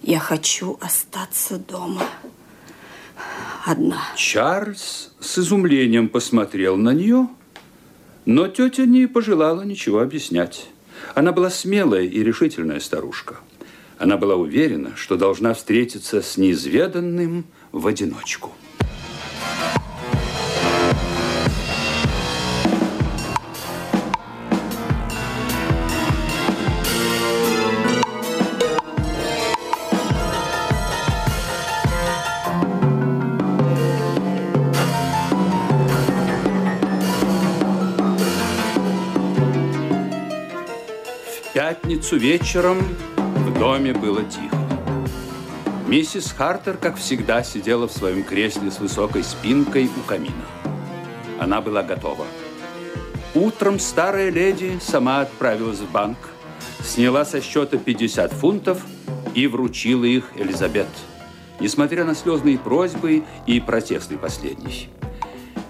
я 0.02 0.18
хочу 0.18 0.78
остаться 0.80 1.58
дома. 1.58 2.02
Одна. 3.64 4.00
Чарльз 4.16 5.12
с 5.20 5.38
изумлением 5.38 6.08
посмотрел 6.08 6.76
на 6.76 6.90
нее, 6.90 7.28
но 8.26 8.48
тетя 8.48 8.84
не 8.84 9.06
пожелала 9.06 9.62
ничего 9.62 10.00
объяснять. 10.00 10.68
Она 11.14 11.32
была 11.32 11.50
смелая 11.50 12.04
и 12.04 12.22
решительная 12.22 12.80
старушка. 12.80 13.36
Она 13.98 14.16
была 14.16 14.36
уверена, 14.36 14.92
что 14.96 15.16
должна 15.16 15.54
встретиться 15.54 16.22
с 16.22 16.36
неизведанным 16.36 17.44
в 17.72 17.86
одиночку. 17.86 18.52
Пятницу 42.02 42.16
вечером 42.16 42.78
в 43.16 43.58
доме 43.58 43.92
было 43.92 44.24
тихо. 44.24 44.56
Миссис 45.86 46.32
Хартер, 46.32 46.76
как 46.76 46.96
всегда, 46.96 47.44
сидела 47.44 47.86
в 47.86 47.92
своем 47.92 48.24
кресле 48.24 48.72
с 48.72 48.80
высокой 48.80 49.22
спинкой 49.22 49.86
у 49.86 50.08
камина. 50.08 50.44
Она 51.38 51.60
была 51.60 51.84
готова. 51.84 52.26
Утром 53.34 53.78
старая 53.78 54.30
леди 54.30 54.80
сама 54.82 55.20
отправилась 55.20 55.78
в 55.78 55.90
банк, 55.92 56.18
сняла 56.82 57.24
со 57.24 57.40
счета 57.40 57.78
50 57.78 58.32
фунтов 58.32 58.84
и 59.34 59.46
вручила 59.46 60.04
их 60.04 60.24
Элизабет, 60.34 60.88
несмотря 61.60 62.04
на 62.04 62.16
слезные 62.16 62.58
просьбы 62.58 63.22
и 63.46 63.60
протесты 63.60 64.18
последней. 64.18 64.88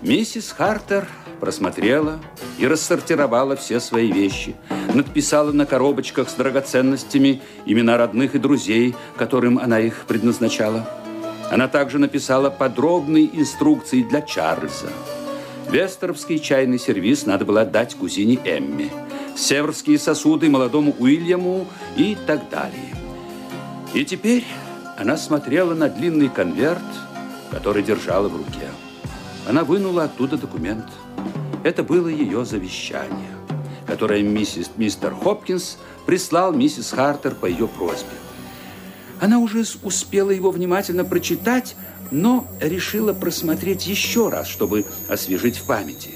Миссис 0.01 0.51
Хартер 0.51 1.07
просмотрела 1.43 2.21
и 2.57 2.69
рассортировала 2.69 3.57
все 3.57 3.81
свои 3.81 4.13
вещи, 4.13 4.55
надписала 4.95 5.51
на 5.51 5.67
коробочках 5.67 6.31
с 6.31 6.35
драгоценностями 6.35 7.43
имена 7.67 7.97
родных 7.97 8.37
и 8.37 8.39
друзей, 8.39 8.95
которым 9.17 9.59
она 9.59 9.81
их 9.81 10.05
предназначала. 10.07 10.89
Она 11.51 11.67
также 11.67 11.99
написала 11.99 12.49
подробные 12.49 13.29
инструкции 13.37 14.05
для 14.05 14.21
Чарльза. 14.21 14.87
Вестеровский 15.69 16.39
чайный 16.39 16.79
сервиз 16.79 17.27
надо 17.27 17.45
было 17.45 17.63
отдать 17.63 17.97
кузине 17.97 18.39
Эмме, 18.45 18.93
северские 19.37 19.99
сосуды 19.99 20.49
молодому 20.49 20.95
Уильяму 20.97 21.67
и 21.97 22.17
так 22.25 22.49
далее. 22.51 22.95
И 23.95 24.05
теперь 24.05 24.45
она 24.97 25.17
смотрела 25.17 25.75
на 25.75 25.89
длинный 25.89 26.29
конверт, 26.29 26.79
который 27.51 27.83
держала 27.83 28.29
в 28.29 28.37
руке. 28.37 28.69
Она 29.49 29.65
вынула 29.65 30.05
оттуда 30.05 30.37
документ. 30.37 30.87
Это 31.65 31.83
было 31.85 32.09
ее 32.09 32.45
завещание, 32.45 33.31
которое 33.87 34.23
миссис, 34.23 34.71
мистер 34.77 35.15
Хопкинс 35.15 35.79
прислал 36.07 36.53
миссис 36.53 36.91
Хартер 36.91 37.35
по 37.35 37.47
ее 37.47 37.69
просьбе. 37.69 38.17
Она 39.21 39.39
уже 39.39 39.65
успела 39.85 40.31
его 40.31 40.51
внимательно 40.51 41.05
прочитать, 41.05 41.77
но 42.11 42.49
решила 42.61 43.13
просмотреть 43.13 43.87
еще 43.87 44.29
раз, 44.29 44.49
чтобы 44.49 44.85
освежить 45.09 45.59
в 45.59 45.65
памяти. 45.65 46.11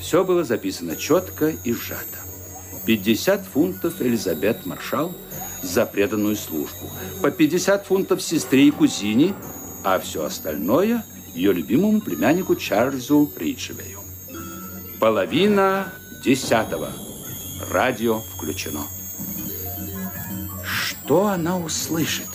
Все 0.00 0.24
было 0.24 0.42
записано 0.42 0.96
четко 0.96 1.54
и 1.62 1.72
сжато. 1.72 2.18
50 2.84 3.42
фунтов 3.42 4.02
Элизабет 4.02 4.66
Маршал 4.66 5.14
за 5.62 5.86
преданную 5.86 6.34
службу, 6.34 6.90
по 7.22 7.30
50 7.30 7.86
фунтов 7.86 8.20
сестре 8.20 8.66
и 8.66 8.70
кузине, 8.72 9.34
а 9.84 10.00
все 10.00 10.24
остальное 10.24 11.04
ее 11.32 11.52
любимому 11.52 12.00
племяннику 12.00 12.56
Чарльзу 12.56 13.30
Риджевею. 13.36 14.01
Половина 15.02 15.92
десятого. 16.22 16.92
Радио 17.72 18.20
включено. 18.20 18.82
Что 20.64 21.26
она 21.26 21.58
услышит? 21.58 22.28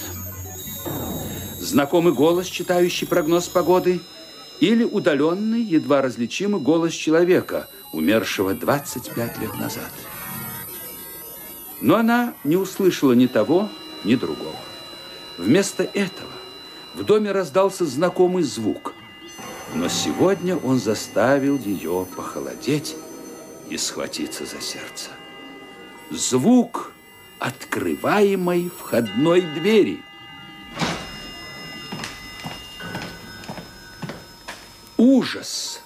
Знакомый 1.61 2.11
голос, 2.11 2.45
читающий 2.47 3.07
прогноз 3.07 3.47
погоды, 3.47 4.01
или 4.59 4.83
удаленный, 4.83 5.61
едва 5.61 6.01
различимый 6.01 6.59
голос 6.59 6.91
человека, 6.91 7.69
умершего 7.93 8.53
25 8.53 9.37
лет 9.37 9.55
назад. 9.57 9.93
Но 11.79 11.95
она 11.95 12.33
не 12.43 12.57
услышала 12.57 13.13
ни 13.13 13.27
того, 13.27 13.69
ни 14.03 14.15
другого. 14.15 14.59
Вместо 15.37 15.83
этого 15.83 16.33
в 16.95 17.05
доме 17.05 17.31
раздался 17.31 17.85
знакомый 17.85 18.43
звук, 18.43 18.93
но 19.73 19.89
сегодня 19.89 20.57
он 20.57 20.79
заставил 20.79 21.57
ее 21.57 22.05
похолодеть 22.15 22.95
и 23.69 23.77
схватиться 23.77 24.45
за 24.45 24.61
сердце. 24.61 25.09
Звук 26.09 26.93
открываемой 27.39 28.69
входной 28.69 29.41
двери. 29.41 30.01
Ужас. 34.97 35.81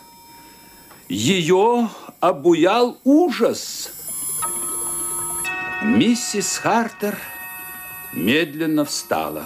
Ее 1.10 1.90
обуял 2.20 2.98
ужас. 3.04 3.92
Миссис 5.84 6.58
Хартер 6.58 7.18
медленно 8.14 8.86
встала. 8.86 9.46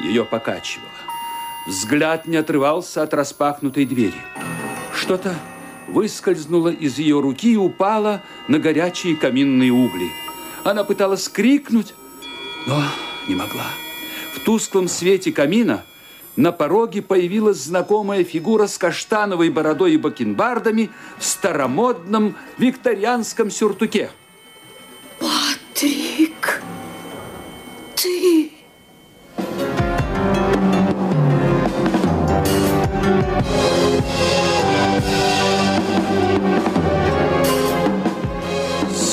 Ее 0.00 0.24
покачивало. 0.24 1.03
Взгляд 1.66 2.26
не 2.26 2.36
отрывался 2.36 3.02
от 3.02 3.14
распахнутой 3.14 3.86
двери. 3.86 4.20
Что-то 4.94 5.34
выскользнула 5.88 6.68
из 6.68 6.98
ее 6.98 7.20
руки 7.20 7.52
и 7.52 7.56
упала 7.56 8.22
на 8.48 8.58
горячие 8.58 9.16
каминные 9.16 9.72
угли. 9.72 10.10
Она 10.62 10.84
пыталась 10.84 11.28
крикнуть, 11.28 11.94
но 12.66 12.82
не 13.28 13.34
могла. 13.34 13.66
В 14.34 14.40
тусклом 14.40 14.88
свете 14.88 15.32
камина 15.32 15.84
на 16.36 16.52
пороге 16.52 17.00
появилась 17.00 17.58
знакомая 17.58 18.24
фигура 18.24 18.66
с 18.66 18.76
каштановой 18.76 19.50
бородой 19.50 19.94
и 19.94 19.98
бакенбардами 19.98 20.90
в 21.18 21.24
старомодном 21.24 22.36
викторианском 22.58 23.50
сюртуке. 23.50 24.10
Патрик, 25.20 26.62
ты... 27.94 28.53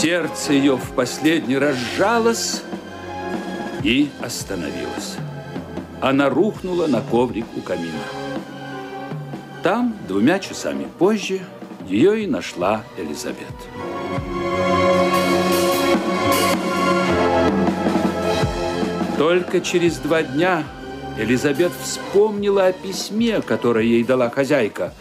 Сердце 0.01 0.53
ее 0.53 0.77
в 0.77 0.91
последний 0.95 1.57
раз 1.57 1.75
сжалось 1.75 2.63
и 3.83 4.09
остановилось. 4.21 5.17
Она 6.01 6.29
рухнула 6.29 6.87
на 6.87 7.01
коврик 7.01 7.45
у 7.55 7.61
камина. 7.61 8.03
Там, 9.61 9.95
двумя 10.07 10.39
часами 10.39 10.87
позже, 10.97 11.41
ее 11.87 12.23
и 12.23 12.27
нашла 12.27 12.83
Элизабет. 12.97 13.47
Только 19.17 19.61
через 19.61 19.97
два 19.97 20.23
дня 20.23 20.63
Элизабет 21.21 21.71
вспомнила 21.79 22.65
о 22.65 22.71
письме, 22.73 23.41
которое 23.41 23.85
ей 23.85 24.03
дала 24.03 24.31
хозяйка. 24.31 24.91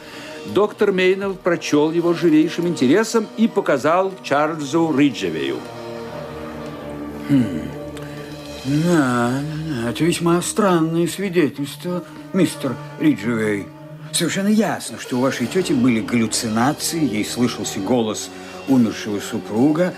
Доктор 0.47 0.93
Мейнелл 0.93 1.33
прочел 1.35 1.91
его 1.91 2.13
живейшим 2.13 2.69
интересом 2.69 3.27
и 3.39 3.49
показал 3.49 4.13
Чарльзу 4.23 4.95
Риджевею. 4.95 5.57
Да, 7.31 7.41
да, 8.67 9.91
это 9.91 10.05
весьма 10.05 10.43
странное 10.43 11.07
свидетельство, 11.07 12.05
мистер 12.35 12.77
Риджевей. 12.99 13.67
Совершенно 14.13 14.49
ясно, 14.49 14.99
что 14.99 15.17
у 15.17 15.21
вашей 15.21 15.47
тети 15.47 15.73
были 15.73 16.01
галлюцинации, 16.01 17.03
ей 17.03 17.25
слышался 17.25 17.79
голос 17.81 18.29
умершего 18.69 19.21
супруга. 19.21 19.95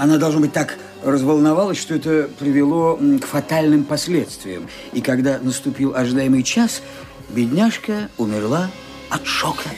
Она, 0.00 0.18
должно 0.18 0.40
быть, 0.40 0.52
так 0.52 0.78
разволновалась, 1.04 1.78
что 1.78 1.94
это 1.94 2.28
привело 2.38 2.98
к 3.20 3.26
фатальным 3.26 3.84
последствиям. 3.84 4.68
И 4.92 5.00
когда 5.00 5.38
наступил 5.38 5.94
ожидаемый 5.94 6.42
час, 6.42 6.82
бедняжка 7.30 8.08
умерла 8.16 8.70
от 9.10 9.26
шока. 9.26 9.68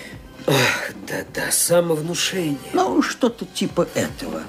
Ах, 0.47 0.93
да-да, 1.09 1.51
самовнушение. 1.51 2.59
Ну, 2.73 3.03
что-то 3.03 3.45
типа 3.45 3.89
этого. 3.95 4.43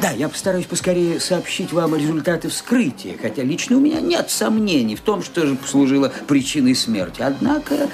Да, 0.00 0.10
я 0.10 0.28
постараюсь 0.28 0.66
поскорее 0.66 1.20
сообщить 1.20 1.72
вам 1.72 1.94
результаты 1.94 2.48
вскрытия, 2.48 3.16
хотя 3.20 3.42
лично 3.42 3.76
у 3.76 3.80
меня 3.80 4.00
нет 4.00 4.30
сомнений 4.30 4.96
в 4.96 5.00
том, 5.00 5.22
что 5.22 5.46
же 5.46 5.54
послужило 5.56 6.12
причиной 6.26 6.74
смерти. 6.74 7.22
Однако, 7.22 7.88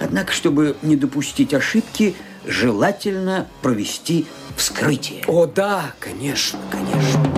однако, 0.00 0.32
чтобы 0.32 0.76
не 0.82 0.96
допустить 0.96 1.52
ошибки, 1.52 2.14
желательно 2.46 3.48
провести 3.62 4.26
вскрытие. 4.56 5.24
О, 5.26 5.46
да, 5.46 5.94
конечно, 5.98 6.58
конечно. 6.70 7.29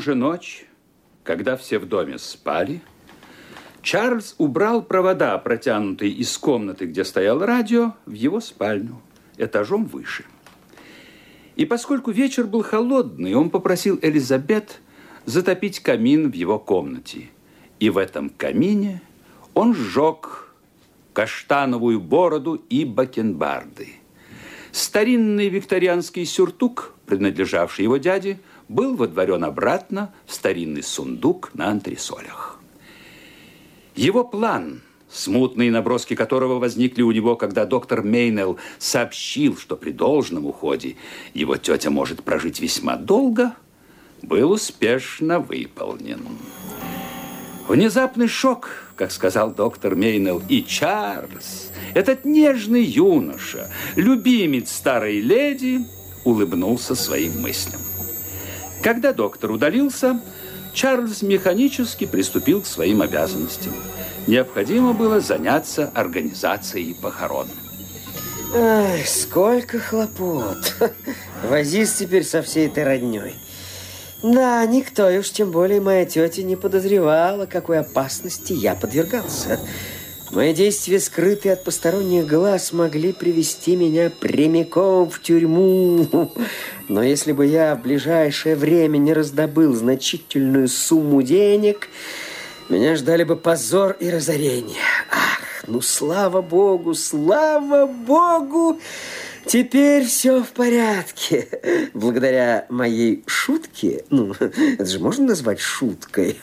В 0.00 0.02
ту 0.02 0.12
же 0.12 0.14
ночь, 0.14 0.64
когда 1.24 1.58
все 1.58 1.78
в 1.78 1.86
доме 1.86 2.16
спали, 2.16 2.80
Чарльз 3.82 4.34
убрал 4.38 4.80
провода, 4.80 5.36
протянутые 5.36 6.10
из 6.10 6.38
комнаты, 6.38 6.86
где 6.86 7.04
стоял 7.04 7.44
радио, 7.44 7.92
в 8.06 8.14
его 8.14 8.40
спальню, 8.40 9.02
этажом 9.36 9.84
выше. 9.84 10.24
И 11.54 11.66
поскольку 11.66 12.12
вечер 12.12 12.46
был 12.46 12.62
холодный, 12.62 13.34
он 13.34 13.50
попросил 13.50 13.98
Элизабет 14.00 14.80
затопить 15.26 15.80
камин 15.80 16.30
в 16.30 16.34
его 16.34 16.58
комнате. 16.58 17.28
И 17.78 17.90
в 17.90 17.98
этом 17.98 18.30
камине 18.30 19.02
он 19.52 19.74
сжег 19.74 20.54
каштановую 21.12 22.00
бороду 22.00 22.54
и 22.70 22.86
бакенбарды. 22.86 23.88
Старинный 24.72 25.50
викторианский 25.50 26.24
сюртук, 26.24 26.94
принадлежавший 27.04 27.82
его 27.82 27.98
дяде, 27.98 28.40
был 28.70 28.94
водворен 28.94 29.42
обратно 29.42 30.12
в 30.26 30.32
старинный 30.32 30.84
сундук 30.84 31.50
на 31.54 31.70
антресолях. 31.70 32.60
Его 33.96 34.22
план, 34.22 34.80
смутные 35.10 35.72
наброски 35.72 36.14
которого 36.14 36.60
возникли 36.60 37.02
у 37.02 37.10
него, 37.10 37.34
когда 37.34 37.66
доктор 37.66 38.04
Мейнелл 38.04 38.58
сообщил, 38.78 39.56
что 39.56 39.76
при 39.76 39.90
должном 39.90 40.46
уходе 40.46 40.96
его 41.34 41.56
тетя 41.56 41.90
может 41.90 42.22
прожить 42.22 42.60
весьма 42.60 42.94
долго, 42.94 43.54
был 44.22 44.52
успешно 44.52 45.40
выполнен. 45.40 46.20
Внезапный 47.66 48.28
шок, 48.28 48.68
как 48.94 49.10
сказал 49.10 49.52
доктор 49.52 49.96
Мейнелл, 49.96 50.42
и 50.48 50.62
Чарльз, 50.62 51.72
этот 51.94 52.24
нежный 52.24 52.84
юноша, 52.84 53.68
любимец 53.96 54.70
старой 54.70 55.20
леди, 55.20 55.80
улыбнулся 56.24 56.94
своим 56.94 57.40
мыслям. 57.40 57.80
Когда 58.82 59.12
доктор 59.12 59.50
удалился, 59.50 60.20
Чарльз 60.72 61.22
механически 61.22 62.06
приступил 62.06 62.62
к 62.62 62.66
своим 62.66 63.02
обязанностям. 63.02 63.74
Необходимо 64.26 64.92
было 64.92 65.20
заняться 65.20 65.90
организацией 65.94 66.94
похорон. 66.94 67.48
Ай, 68.54 69.04
сколько 69.06 69.78
хлопот. 69.78 70.74
Возись 71.48 71.94
теперь 71.94 72.24
со 72.24 72.42
всей 72.42 72.66
этой 72.66 72.84
родней. 72.84 73.34
Да, 74.22 74.64
никто, 74.66 75.08
и 75.08 75.18
уж 75.18 75.30
тем 75.30 75.50
более 75.50 75.80
моя 75.80 76.04
тетя 76.04 76.42
не 76.42 76.56
подозревала, 76.56 77.46
какой 77.46 77.78
опасности 77.78 78.52
я 78.52 78.74
подвергался. 78.74 79.58
Мои 80.32 80.54
действия, 80.54 81.00
скрытые 81.00 81.54
от 81.54 81.64
посторонних 81.64 82.24
глаз, 82.24 82.72
могли 82.72 83.12
привести 83.12 83.74
меня 83.74 84.10
прямиком 84.10 85.10
в 85.10 85.20
тюрьму. 85.20 86.32
Но 86.88 87.02
если 87.02 87.32
бы 87.32 87.46
я 87.46 87.74
в 87.74 87.82
ближайшее 87.82 88.54
время 88.54 88.98
не 88.98 89.12
раздобыл 89.12 89.74
значительную 89.74 90.68
сумму 90.68 91.22
денег, 91.22 91.88
меня 92.68 92.94
ждали 92.94 93.24
бы 93.24 93.34
позор 93.34 93.96
и 93.98 94.08
разорение. 94.08 94.78
Ах, 95.10 95.64
ну 95.66 95.80
слава 95.80 96.42
богу, 96.42 96.94
слава 96.94 97.86
богу! 97.86 98.78
Теперь 99.46 100.04
все 100.04 100.44
в 100.44 100.50
порядке. 100.50 101.48
Благодаря 101.92 102.66
моей 102.68 103.24
шутке, 103.26 104.04
ну, 104.10 104.32
это 104.38 104.86
же 104.86 105.00
можно 105.00 105.26
назвать 105.26 105.58
шуткой, 105.58 106.38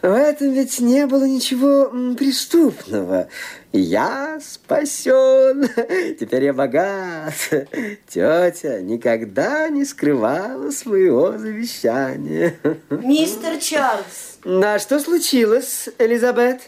в 0.00 0.12
этом 0.12 0.52
ведь 0.52 0.78
не 0.78 1.06
было 1.06 1.24
ничего 1.24 1.90
преступного. 2.16 3.28
Я 3.72 4.38
спасен. 4.40 5.68
Теперь 6.18 6.44
я 6.44 6.54
богат. 6.54 7.34
Тетя 8.08 8.80
никогда 8.80 9.68
не 9.68 9.84
скрывала 9.84 10.70
своего 10.70 11.36
завещания. 11.36 12.54
Мистер 12.90 13.58
Чарльз. 13.58 14.38
На 14.44 14.78
что 14.78 15.00
случилось, 15.00 15.88
Элизабет? 15.98 16.60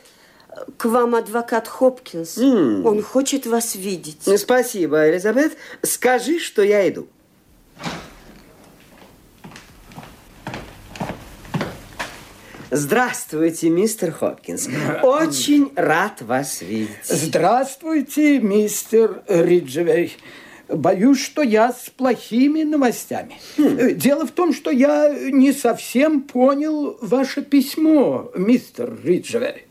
К 0.76 0.86
вам 0.86 1.14
адвокат 1.14 1.68
Хопкинс. 1.68 2.36
Mm. 2.36 2.82
Он 2.84 3.00
хочет 3.00 3.46
вас 3.46 3.76
видеть. 3.76 4.28
Спасибо, 4.36 5.08
Элизабет. 5.08 5.56
Скажи, 5.82 6.40
что 6.40 6.62
я 6.62 6.88
иду. 6.88 7.06
Здравствуйте, 12.72 13.68
мистер 13.68 14.12
Хопкинс. 14.12 14.68
Очень 15.02 15.72
рад 15.74 16.22
вас 16.22 16.62
видеть. 16.62 16.90
Здравствуйте, 17.04 18.38
мистер 18.38 19.22
Риджевей. 19.26 20.16
Боюсь, 20.68 21.20
что 21.20 21.42
я 21.42 21.72
с 21.72 21.90
плохими 21.90 22.62
новостями. 22.62 23.40
Хм. 23.58 23.96
Дело 23.96 24.24
в 24.24 24.30
том, 24.30 24.54
что 24.54 24.70
я 24.70 25.12
не 25.12 25.52
совсем 25.52 26.22
понял 26.22 26.96
ваше 27.00 27.42
письмо, 27.42 28.30
мистер 28.36 28.96
Риджевей. 29.02 29.66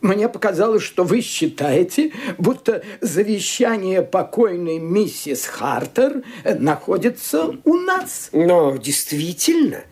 Мне 0.00 0.30
показалось, 0.30 0.82
что 0.82 1.04
вы 1.04 1.20
считаете, 1.20 2.12
будто 2.38 2.82
завещание 3.02 4.00
покойной 4.00 4.78
миссис 4.78 5.44
Хартер 5.44 6.22
находится 6.44 7.58
у 7.64 7.74
нас. 7.74 8.30
Но 8.32 8.78
действительно, 8.78 9.82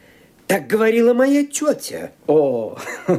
так 0.47 0.67
говорила 0.67 1.13
моя 1.15 1.45
тетя. 1.45 2.13
О, 2.27 2.77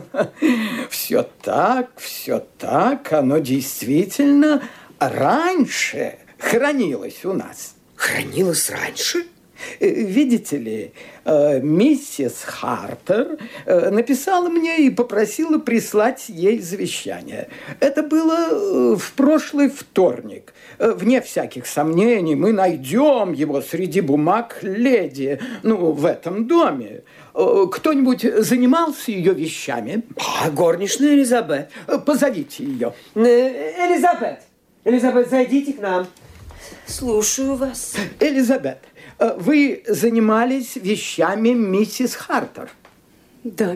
все 0.90 1.24
так, 1.42 1.92
все 1.98 2.46
так. 2.58 3.12
Оно 3.14 3.40
действительно 3.40 4.64
раньше 5.00 6.18
хранилось 6.38 7.26
у 7.26 7.34
нас. 7.34 7.76
Хранилось 7.96 8.70
раньше? 8.70 9.26
Э, 9.80 9.90
видите 9.90 10.58
ли, 10.58 10.92
э, 11.26 11.60
миссис 11.62 12.44
Хартер 12.44 13.38
э, 13.66 13.90
написала 13.90 14.50
мне 14.50 14.86
и 14.86 14.90
попросила 14.90 15.58
прислать 15.58 16.26
ей 16.30 16.60
завещание. 16.60 17.50
Это 17.80 18.04
было 18.04 18.96
в 18.96 19.14
прошлый 19.14 19.70
вторник. 19.70 20.54
Вне 20.80 21.22
всяких 21.22 21.66
сомнений, 21.66 22.36
мы 22.36 22.52
найдем 22.54 23.34
его 23.34 23.62
среди 23.62 24.02
бумаг 24.02 24.60
леди, 24.62 25.40
ну, 25.64 25.92
в 25.92 26.06
этом 26.06 26.48
доме. 26.48 27.04
Кто-нибудь 27.34 28.22
занимался 28.40 29.12
ее 29.12 29.34
вещами? 29.34 30.04
А, 30.18 30.50
горничная 30.50 31.14
Элизабет. 31.14 31.70
Позовите 32.06 32.64
ее. 32.64 32.94
Элизабет, 33.16 34.42
Элизабет, 34.84 35.30
зайдите 35.30 35.74
к 35.74 35.80
нам. 35.80 36.08
Слушаю 36.86 37.56
вас. 37.56 37.96
Элизабет, 38.20 38.80
Э, 38.80 38.97
вы 39.20 39.84
занимались 39.88 40.76
вещами 40.76 41.50
миссис 41.50 42.16
Хартер. 42.16 42.70
Да, 43.44 43.76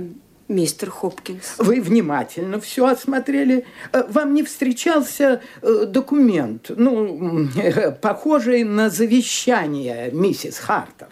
мистер 0.51 0.89
Хопкинс. 0.89 1.56
Вы 1.58 1.82
внимательно 1.82 2.60
все 2.60 2.86
осмотрели. 2.86 3.65
Э, 3.93 4.04
вам 4.08 4.34
не 4.34 4.43
встречался 4.43 5.41
э, 5.62 5.86
документ, 5.88 6.71
ну, 6.75 7.47
похожий 8.01 8.63
на 8.63 8.89
завещание 8.89 10.12
миссис 10.12 10.58
Хартер? 10.60 11.08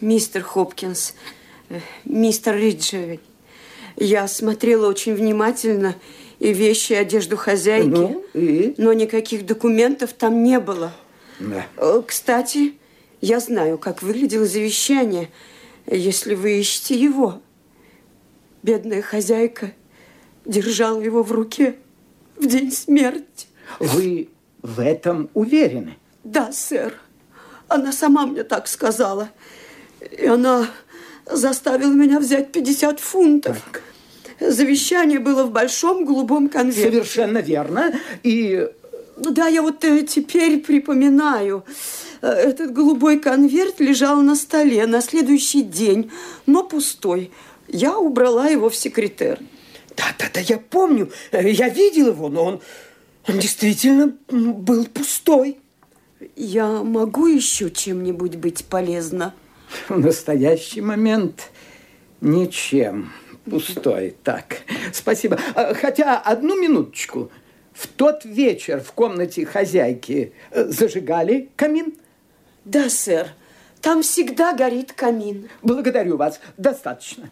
Мистер 0.00 0.42
Хопкинс, 0.42 1.14
мистер 2.04 2.56
Риджевей, 2.56 3.20
я 3.96 4.26
смотрела 4.26 4.88
очень 4.88 5.14
внимательно 5.14 5.94
и 6.40 6.52
вещи, 6.52 6.92
и 6.92 6.96
одежду 6.96 7.36
хозяйки, 7.36 7.86
ну, 7.86 8.24
и? 8.34 8.74
но 8.76 8.92
никаких 8.92 9.46
документов 9.46 10.12
там 10.12 10.42
не 10.42 10.58
было. 10.58 10.92
Да. 11.38 11.64
Кстати, 12.06 12.77
я 13.20 13.40
знаю, 13.40 13.78
как 13.78 14.02
выглядело 14.02 14.46
завещание, 14.46 15.30
если 15.86 16.34
вы 16.34 16.58
ищете 16.60 16.94
его. 16.94 17.40
Бедная 18.62 19.02
хозяйка 19.02 19.72
держала 20.44 21.00
его 21.00 21.22
в 21.22 21.32
руке 21.32 21.76
в 22.36 22.46
день 22.46 22.72
смерти. 22.72 23.46
Вы 23.78 24.28
в 24.62 24.80
этом 24.80 25.30
уверены? 25.34 25.96
Да, 26.24 26.52
сэр. 26.52 26.94
Она 27.68 27.92
сама 27.92 28.26
мне 28.26 28.44
так 28.44 28.66
сказала. 28.66 29.30
И 30.10 30.26
она 30.26 30.66
заставила 31.26 31.92
меня 31.92 32.18
взять 32.18 32.52
50 32.52 33.00
фунтов. 33.00 33.60
Так. 33.72 33.82
Завещание 34.40 35.18
было 35.18 35.44
в 35.44 35.50
большом 35.50 36.04
голубом 36.04 36.48
конверте. 36.48 36.90
Совершенно 36.90 37.38
верно. 37.38 37.92
И... 38.22 38.68
Да, 39.16 39.48
я 39.48 39.62
вот 39.62 39.84
э, 39.84 40.02
теперь 40.02 40.60
припоминаю. 40.60 41.64
Э, 42.20 42.28
этот 42.28 42.72
голубой 42.72 43.18
конверт 43.18 43.80
лежал 43.80 44.22
на 44.22 44.34
столе 44.34 44.86
на 44.86 45.00
следующий 45.00 45.62
день, 45.62 46.10
но 46.46 46.64
пустой. 46.64 47.30
Я 47.68 47.98
убрала 47.98 48.48
его 48.48 48.70
в 48.70 48.76
секретер. 48.76 49.38
Да-да-да, 49.96 50.40
я 50.40 50.58
помню. 50.58 51.10
Э, 51.32 51.48
я 51.48 51.68
видел 51.68 52.08
его, 52.08 52.28
но 52.28 52.44
он, 52.44 52.60
он 53.26 53.38
действительно 53.38 54.14
был 54.28 54.86
пустой. 54.86 55.58
Я 56.34 56.82
могу 56.82 57.26
еще 57.26 57.70
чем-нибудь 57.70 58.36
быть 58.36 58.64
полезна? 58.64 59.34
В 59.88 59.98
настоящий 59.98 60.80
момент 60.80 61.50
ничем. 62.20 63.12
Пустой. 63.44 64.16
Так, 64.24 64.58
спасибо. 64.92 65.38
А, 65.54 65.74
хотя 65.74 66.18
одну 66.18 66.60
минуточку. 66.60 67.30
В 67.72 67.86
тот 67.86 68.24
вечер 68.24 68.80
в 68.80 68.90
комнате 68.92 69.46
хозяйки 69.46 70.32
э, 70.50 70.64
зажигали 70.64 71.48
камин? 71.54 71.94
Да, 72.68 72.90
сэр. 72.90 73.28
Там 73.80 74.02
всегда 74.02 74.52
горит 74.52 74.92
камин. 74.92 75.48
Благодарю 75.62 76.18
вас. 76.18 76.38
Достаточно. 76.58 77.30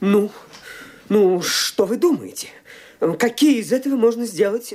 Ну, 0.00 0.30
ну, 1.08 1.40
что 1.40 1.86
вы 1.86 1.96
думаете? 1.96 2.48
Какие 3.18 3.60
из 3.60 3.72
этого 3.72 3.96
можно 3.96 4.26
сделать 4.26 4.74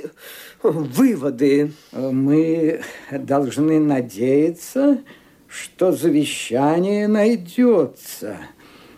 выводы? 0.64 1.72
Мы 1.92 2.82
должны 3.12 3.78
надеяться, 3.78 5.04
что 5.46 5.92
завещание 5.92 7.06
найдется. 7.06 8.38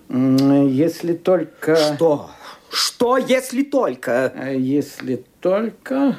Если 0.08 1.12
только... 1.12 1.76
Что? 1.76 2.30
Что, 2.70 3.18
если 3.18 3.62
только? 3.62 4.32
Если 4.56 5.22
только... 5.42 6.16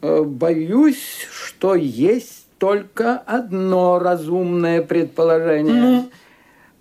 Э, 0.00 0.22
боюсь, 0.22 1.26
что 1.30 1.74
есть 1.74 2.46
только 2.58 3.16
одно 3.18 3.98
разумное 3.98 4.82
предположение. 4.82 5.74
Ну? 5.74 6.10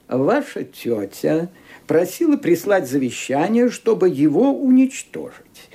Ваша 0.08 0.64
тетя 0.64 1.50
просила 1.86 2.38
прислать 2.38 2.90
завещание, 2.90 3.70
чтобы 3.70 4.10
его 4.10 4.54
уничтожить. 4.54 5.70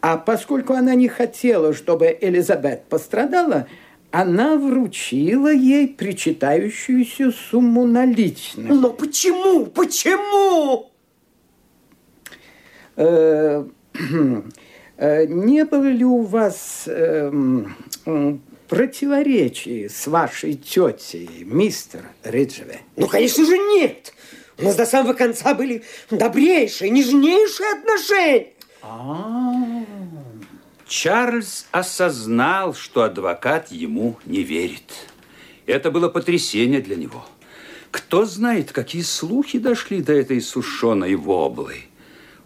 А 0.00 0.16
поскольку 0.16 0.74
она 0.74 0.94
не 0.94 1.08
хотела, 1.08 1.74
чтобы 1.74 2.16
Элизабет 2.20 2.84
пострадала, 2.84 3.66
она 4.10 4.56
вручила 4.56 5.52
ей 5.52 5.88
причитающуюся 5.88 7.32
сумму 7.32 7.86
наличных. 7.86 8.68
Но 8.68 8.90
почему? 8.90 9.66
Почему? 9.66 10.90
Э 14.98 15.26
не 15.26 15.64
было 15.64 15.86
ли 15.86 16.04
у 16.04 16.22
вас 16.22 16.84
э, 16.86 17.32
противоречий 18.68 19.88
с 19.88 20.08
вашей 20.08 20.54
тетей, 20.54 21.44
мистер 21.44 22.02
Риджеве? 22.24 22.80
Ну, 22.96 23.06
конечно 23.06 23.44
же, 23.46 23.56
нет. 23.56 24.12
У 24.58 24.64
нас 24.64 24.74
до 24.74 24.86
самого 24.86 25.12
конца 25.12 25.54
были 25.54 25.84
добрейшие, 26.10 26.90
нежнейшие 26.90 27.78
отношения. 27.78 28.48
А 28.82 28.86
-а 28.86 29.82
-а. 29.82 30.08
Чарльз 30.88 31.66
осознал, 31.70 32.74
что 32.74 33.02
адвокат 33.02 33.70
ему 33.70 34.16
не 34.24 34.42
верит. 34.42 35.06
Это 35.66 35.90
было 35.90 36.08
потрясение 36.08 36.80
для 36.80 36.96
него. 36.96 37.24
Кто 37.90 38.24
знает, 38.24 38.72
какие 38.72 39.02
слухи 39.02 39.58
дошли 39.58 40.02
до 40.02 40.14
этой 40.14 40.40
сушеной 40.40 41.14
воблы. 41.14 41.84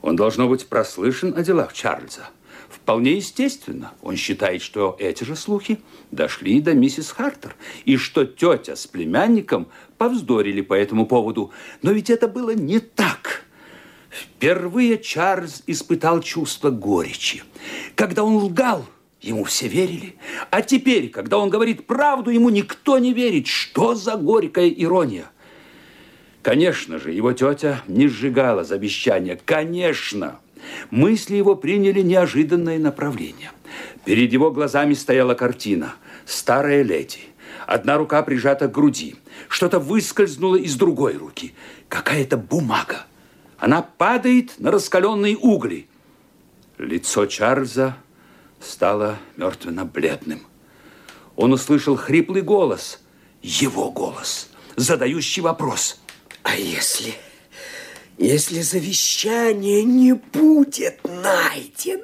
Он, 0.02 0.16
должно 0.16 0.48
быть, 0.48 0.66
прослышан 0.66 1.34
о 1.36 1.42
делах 1.42 1.72
Чарльза. 1.72 2.28
Вполне 2.82 3.12
естественно. 3.12 3.92
Он 4.02 4.16
считает, 4.16 4.60
что 4.60 4.96
эти 4.98 5.22
же 5.22 5.36
слухи 5.36 5.78
дошли 6.10 6.60
до 6.60 6.74
миссис 6.74 7.12
Хартер, 7.12 7.54
и 7.84 7.96
что 7.96 8.24
тетя 8.24 8.74
с 8.74 8.88
племянником 8.88 9.68
повздорили 9.98 10.62
по 10.62 10.74
этому 10.74 11.06
поводу. 11.06 11.52
Но 11.82 11.92
ведь 11.92 12.10
это 12.10 12.26
было 12.26 12.50
не 12.50 12.80
так. 12.80 13.44
Впервые 14.10 14.98
Чарльз 14.98 15.62
испытал 15.68 16.22
чувство 16.22 16.70
горечи. 16.70 17.44
Когда 17.94 18.24
он 18.24 18.36
лгал, 18.38 18.84
ему 19.20 19.44
все 19.44 19.68
верили. 19.68 20.16
А 20.50 20.60
теперь, 20.60 21.08
когда 21.08 21.38
он 21.38 21.50
говорит 21.50 21.86
правду, 21.86 22.30
ему 22.30 22.50
никто 22.50 22.98
не 22.98 23.12
верит. 23.12 23.46
Что 23.46 23.94
за 23.94 24.16
горькая 24.16 24.68
ирония? 24.68 25.30
Конечно 26.42 26.98
же, 26.98 27.12
его 27.12 27.32
тетя 27.32 27.84
не 27.86 28.08
сжигала 28.08 28.64
завещание. 28.64 29.38
Конечно! 29.44 30.40
Мысли 30.90 31.36
его 31.36 31.54
приняли 31.54 32.00
неожиданное 32.00 32.78
направление. 32.78 33.52
Перед 34.04 34.32
его 34.32 34.50
глазами 34.50 34.94
стояла 34.94 35.34
картина. 35.34 35.94
Старая 36.26 36.82
леди. 36.82 37.20
Одна 37.66 37.96
рука 37.96 38.22
прижата 38.22 38.68
к 38.68 38.72
груди. 38.72 39.16
Что-то 39.48 39.78
выскользнуло 39.78 40.56
из 40.56 40.76
другой 40.76 41.16
руки. 41.16 41.54
Какая-то 41.88 42.36
бумага. 42.36 43.06
Она 43.58 43.82
падает 43.82 44.58
на 44.58 44.70
раскаленные 44.70 45.36
угли. 45.36 45.86
Лицо 46.78 47.26
Чарльза 47.26 47.96
стало 48.60 49.18
мертвенно-бледным. 49.36 50.40
Он 51.36 51.52
услышал 51.52 51.96
хриплый 51.96 52.42
голос, 52.42 53.00
его 53.40 53.90
голос, 53.90 54.50
задающий 54.76 55.42
вопрос. 55.42 56.00
А 56.42 56.56
если... 56.56 57.14
Если 58.18 58.60
завещание 58.60 59.84
не 59.84 60.12
будет 60.12 61.00
найдено... 61.04 62.02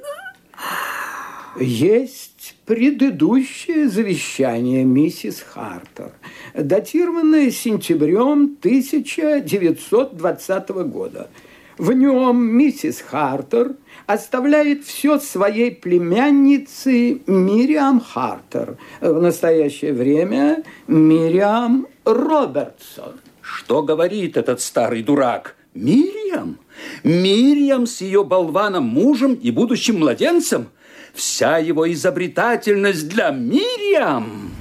Есть 1.61 2.54
предыдущее 2.66 3.88
завещание 3.88 4.84
миссис 4.84 5.40
Хартер, 5.40 6.12
датированное 6.54 7.50
сентябрем 7.50 8.56
1920 8.61 10.68
года. 10.68 11.30
В 11.78 11.92
нем 11.92 12.44
миссис 12.44 13.00
Хартер 13.00 13.74
оставляет 14.06 14.84
все 14.84 15.18
своей 15.18 15.72
племяннице 15.72 17.22
Мириам 17.26 18.00
Хартер, 18.00 18.78
в 19.00 19.20
настоящее 19.20 19.92
время 19.92 20.62
Мириам 20.86 21.88
Робертсон. 22.04 23.18
Что 23.40 23.82
говорит 23.82 24.36
этот 24.36 24.61
старый 24.61 25.02
дурак? 25.02 25.56
Мириам? 25.75 26.59
Мириам 27.05 27.87
с 27.87 28.01
ее 28.01 28.25
болваном 28.25 28.85
мужем 28.85 29.35
и 29.35 29.51
будущим 29.51 29.99
младенцем? 30.01 30.69
вся 31.14 31.59
его 31.59 31.91
изобретательность 31.93 33.09
для 33.09 33.31
Мириам. 33.31 34.53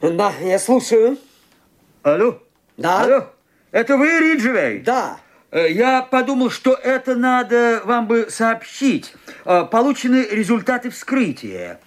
Да, 0.00 0.32
я 0.42 0.58
слушаю. 0.58 1.18
Алло? 2.02 2.38
Да? 2.76 3.02
Алло? 3.02 3.26
Это 3.70 3.96
вы, 3.96 4.06
Риджвей? 4.20 4.80
Да. 4.80 5.20
Э, 5.50 5.70
Я 5.70 6.02
подумал, 6.02 6.50
что 6.50 6.74
это 6.74 7.14
надо 7.14 7.82
вам 7.84 8.06
бы 8.06 8.26
сообщить. 8.30 9.14
Э, 9.44 9.64
Получены 9.64 10.26
результаты 10.30 10.90
вскрытия. 10.90 11.80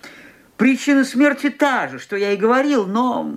Причина 0.58 1.04
смерти 1.04 1.50
та 1.50 1.88
же, 1.88 2.00
что 2.00 2.16
я 2.16 2.32
и 2.32 2.38
говорил, 2.38 2.86
но... 2.86 3.32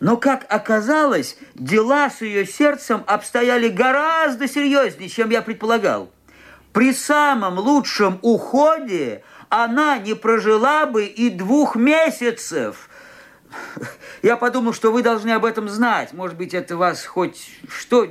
Но, 0.00 0.16
как 0.16 0.44
оказалось, 0.48 1.36
дела 1.54 2.10
с 2.10 2.20
ее 2.20 2.46
сердцем 2.46 3.04
обстояли 3.06 3.68
гораздо 3.68 4.48
серьезнее, 4.48 5.08
чем 5.08 5.30
я 5.30 5.42
предполагал. 5.42 6.10
При 6.72 6.92
самом 6.92 7.58
лучшем 7.58 8.18
уходе 8.22 9.22
она 9.48 9.98
не 9.98 10.14
прожила 10.14 10.86
бы 10.86 11.04
и 11.04 11.30
двух 11.30 11.76
месяцев. 11.76 12.88
Я 14.22 14.36
подумал, 14.36 14.72
что 14.72 14.90
вы 14.90 15.02
должны 15.02 15.30
об 15.30 15.44
этом 15.44 15.68
знать. 15.68 16.12
Может 16.12 16.36
быть, 16.36 16.54
это 16.54 16.76
вас 16.76 17.04
хоть 17.04 17.50
что... 17.68 18.08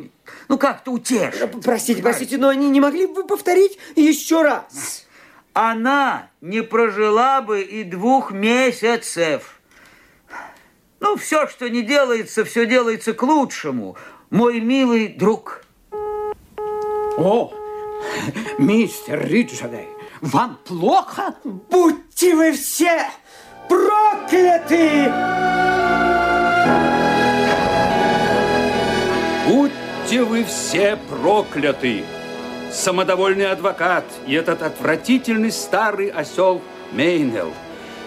Ну, 0.47 0.57
как-то 0.57 0.91
утешит. 0.91 1.61
Простите, 1.61 2.01
простите, 2.01 2.37
но 2.37 2.47
они 2.47 2.69
не 2.69 2.79
могли 2.79 3.07
бы 3.07 3.25
повторить 3.25 3.77
еще 3.95 4.41
раз? 4.43 5.05
Она 5.53 6.29
не 6.39 6.61
прожила 6.61 7.41
бы 7.41 7.61
и 7.61 7.83
двух 7.83 8.31
месяцев. 8.31 9.59
Ну, 11.03 11.17
все, 11.17 11.47
что 11.49 11.69
не 11.69 11.81
делается, 11.81 12.45
все 12.45 12.65
делается 12.65 13.13
к 13.13 13.21
лучшему. 13.23 13.97
Мой 14.29 14.61
милый 14.61 15.09
друг. 15.09 15.65
О, 17.17 17.53
мистер 18.57 19.27
Риджвей, 19.27 19.89
вам 20.21 20.57
плохо? 20.63 21.35
Будьте 21.43 22.33
вы 22.33 22.53
все 22.53 23.03
прокляты! 23.67 25.11
Будьте 29.45 30.23
вы 30.23 30.45
все 30.45 30.97
прокляты! 31.09 32.05
Самодовольный 32.71 33.51
адвокат 33.51 34.05
и 34.25 34.35
этот 34.35 34.61
отвратительный 34.61 35.51
старый 35.51 36.07
осел 36.07 36.61
Мейнел. 36.93 37.51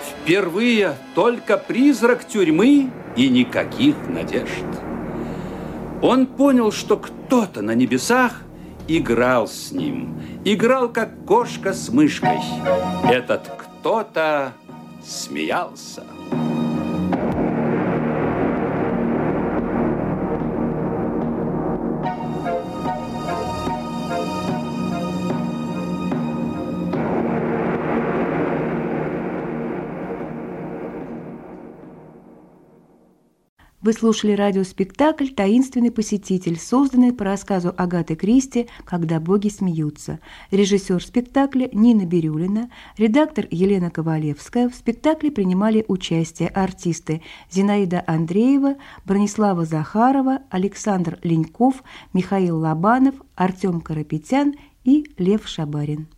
Впервые 0.08 0.96
только 1.14 1.56
призрак 1.56 2.26
тюрьмы 2.26 2.90
и 3.16 3.28
никаких 3.28 3.96
надежд. 4.08 4.64
Он 6.02 6.26
понял, 6.26 6.72
что 6.72 6.96
кто-то 6.96 7.62
на 7.62 7.74
небесах 7.74 8.42
играл 8.88 9.48
с 9.48 9.72
ним. 9.72 10.20
Играл, 10.44 10.88
как 10.88 11.24
кошка 11.26 11.72
с 11.72 11.88
мышкой. 11.88 12.38
Этот 13.10 13.48
кто-то 13.48 14.52
смеялся. 15.04 16.04
Вы 33.86 33.92
слушали 33.92 34.32
радиоспектакль 34.32 35.28
«Таинственный 35.28 35.92
посетитель», 35.92 36.58
созданный 36.58 37.12
по 37.12 37.22
рассказу 37.22 37.72
Агаты 37.76 38.16
Кристи 38.16 38.66
«Когда 38.84 39.20
боги 39.20 39.46
смеются». 39.46 40.18
Режиссер 40.50 41.00
спектакля 41.00 41.68
Нина 41.72 42.04
Бирюлина, 42.04 42.68
редактор 42.98 43.46
Елена 43.48 43.92
Ковалевская. 43.92 44.68
В 44.68 44.74
спектакле 44.74 45.30
принимали 45.30 45.84
участие 45.86 46.48
артисты 46.48 47.22
Зинаида 47.48 48.02
Андреева, 48.08 48.74
Бронислава 49.04 49.64
Захарова, 49.64 50.40
Александр 50.50 51.20
Леньков, 51.22 51.84
Михаил 52.12 52.58
Лобанов, 52.58 53.14
Артем 53.36 53.80
Карапетян 53.80 54.56
и 54.82 55.06
Лев 55.16 55.46
Шабарин. 55.46 56.08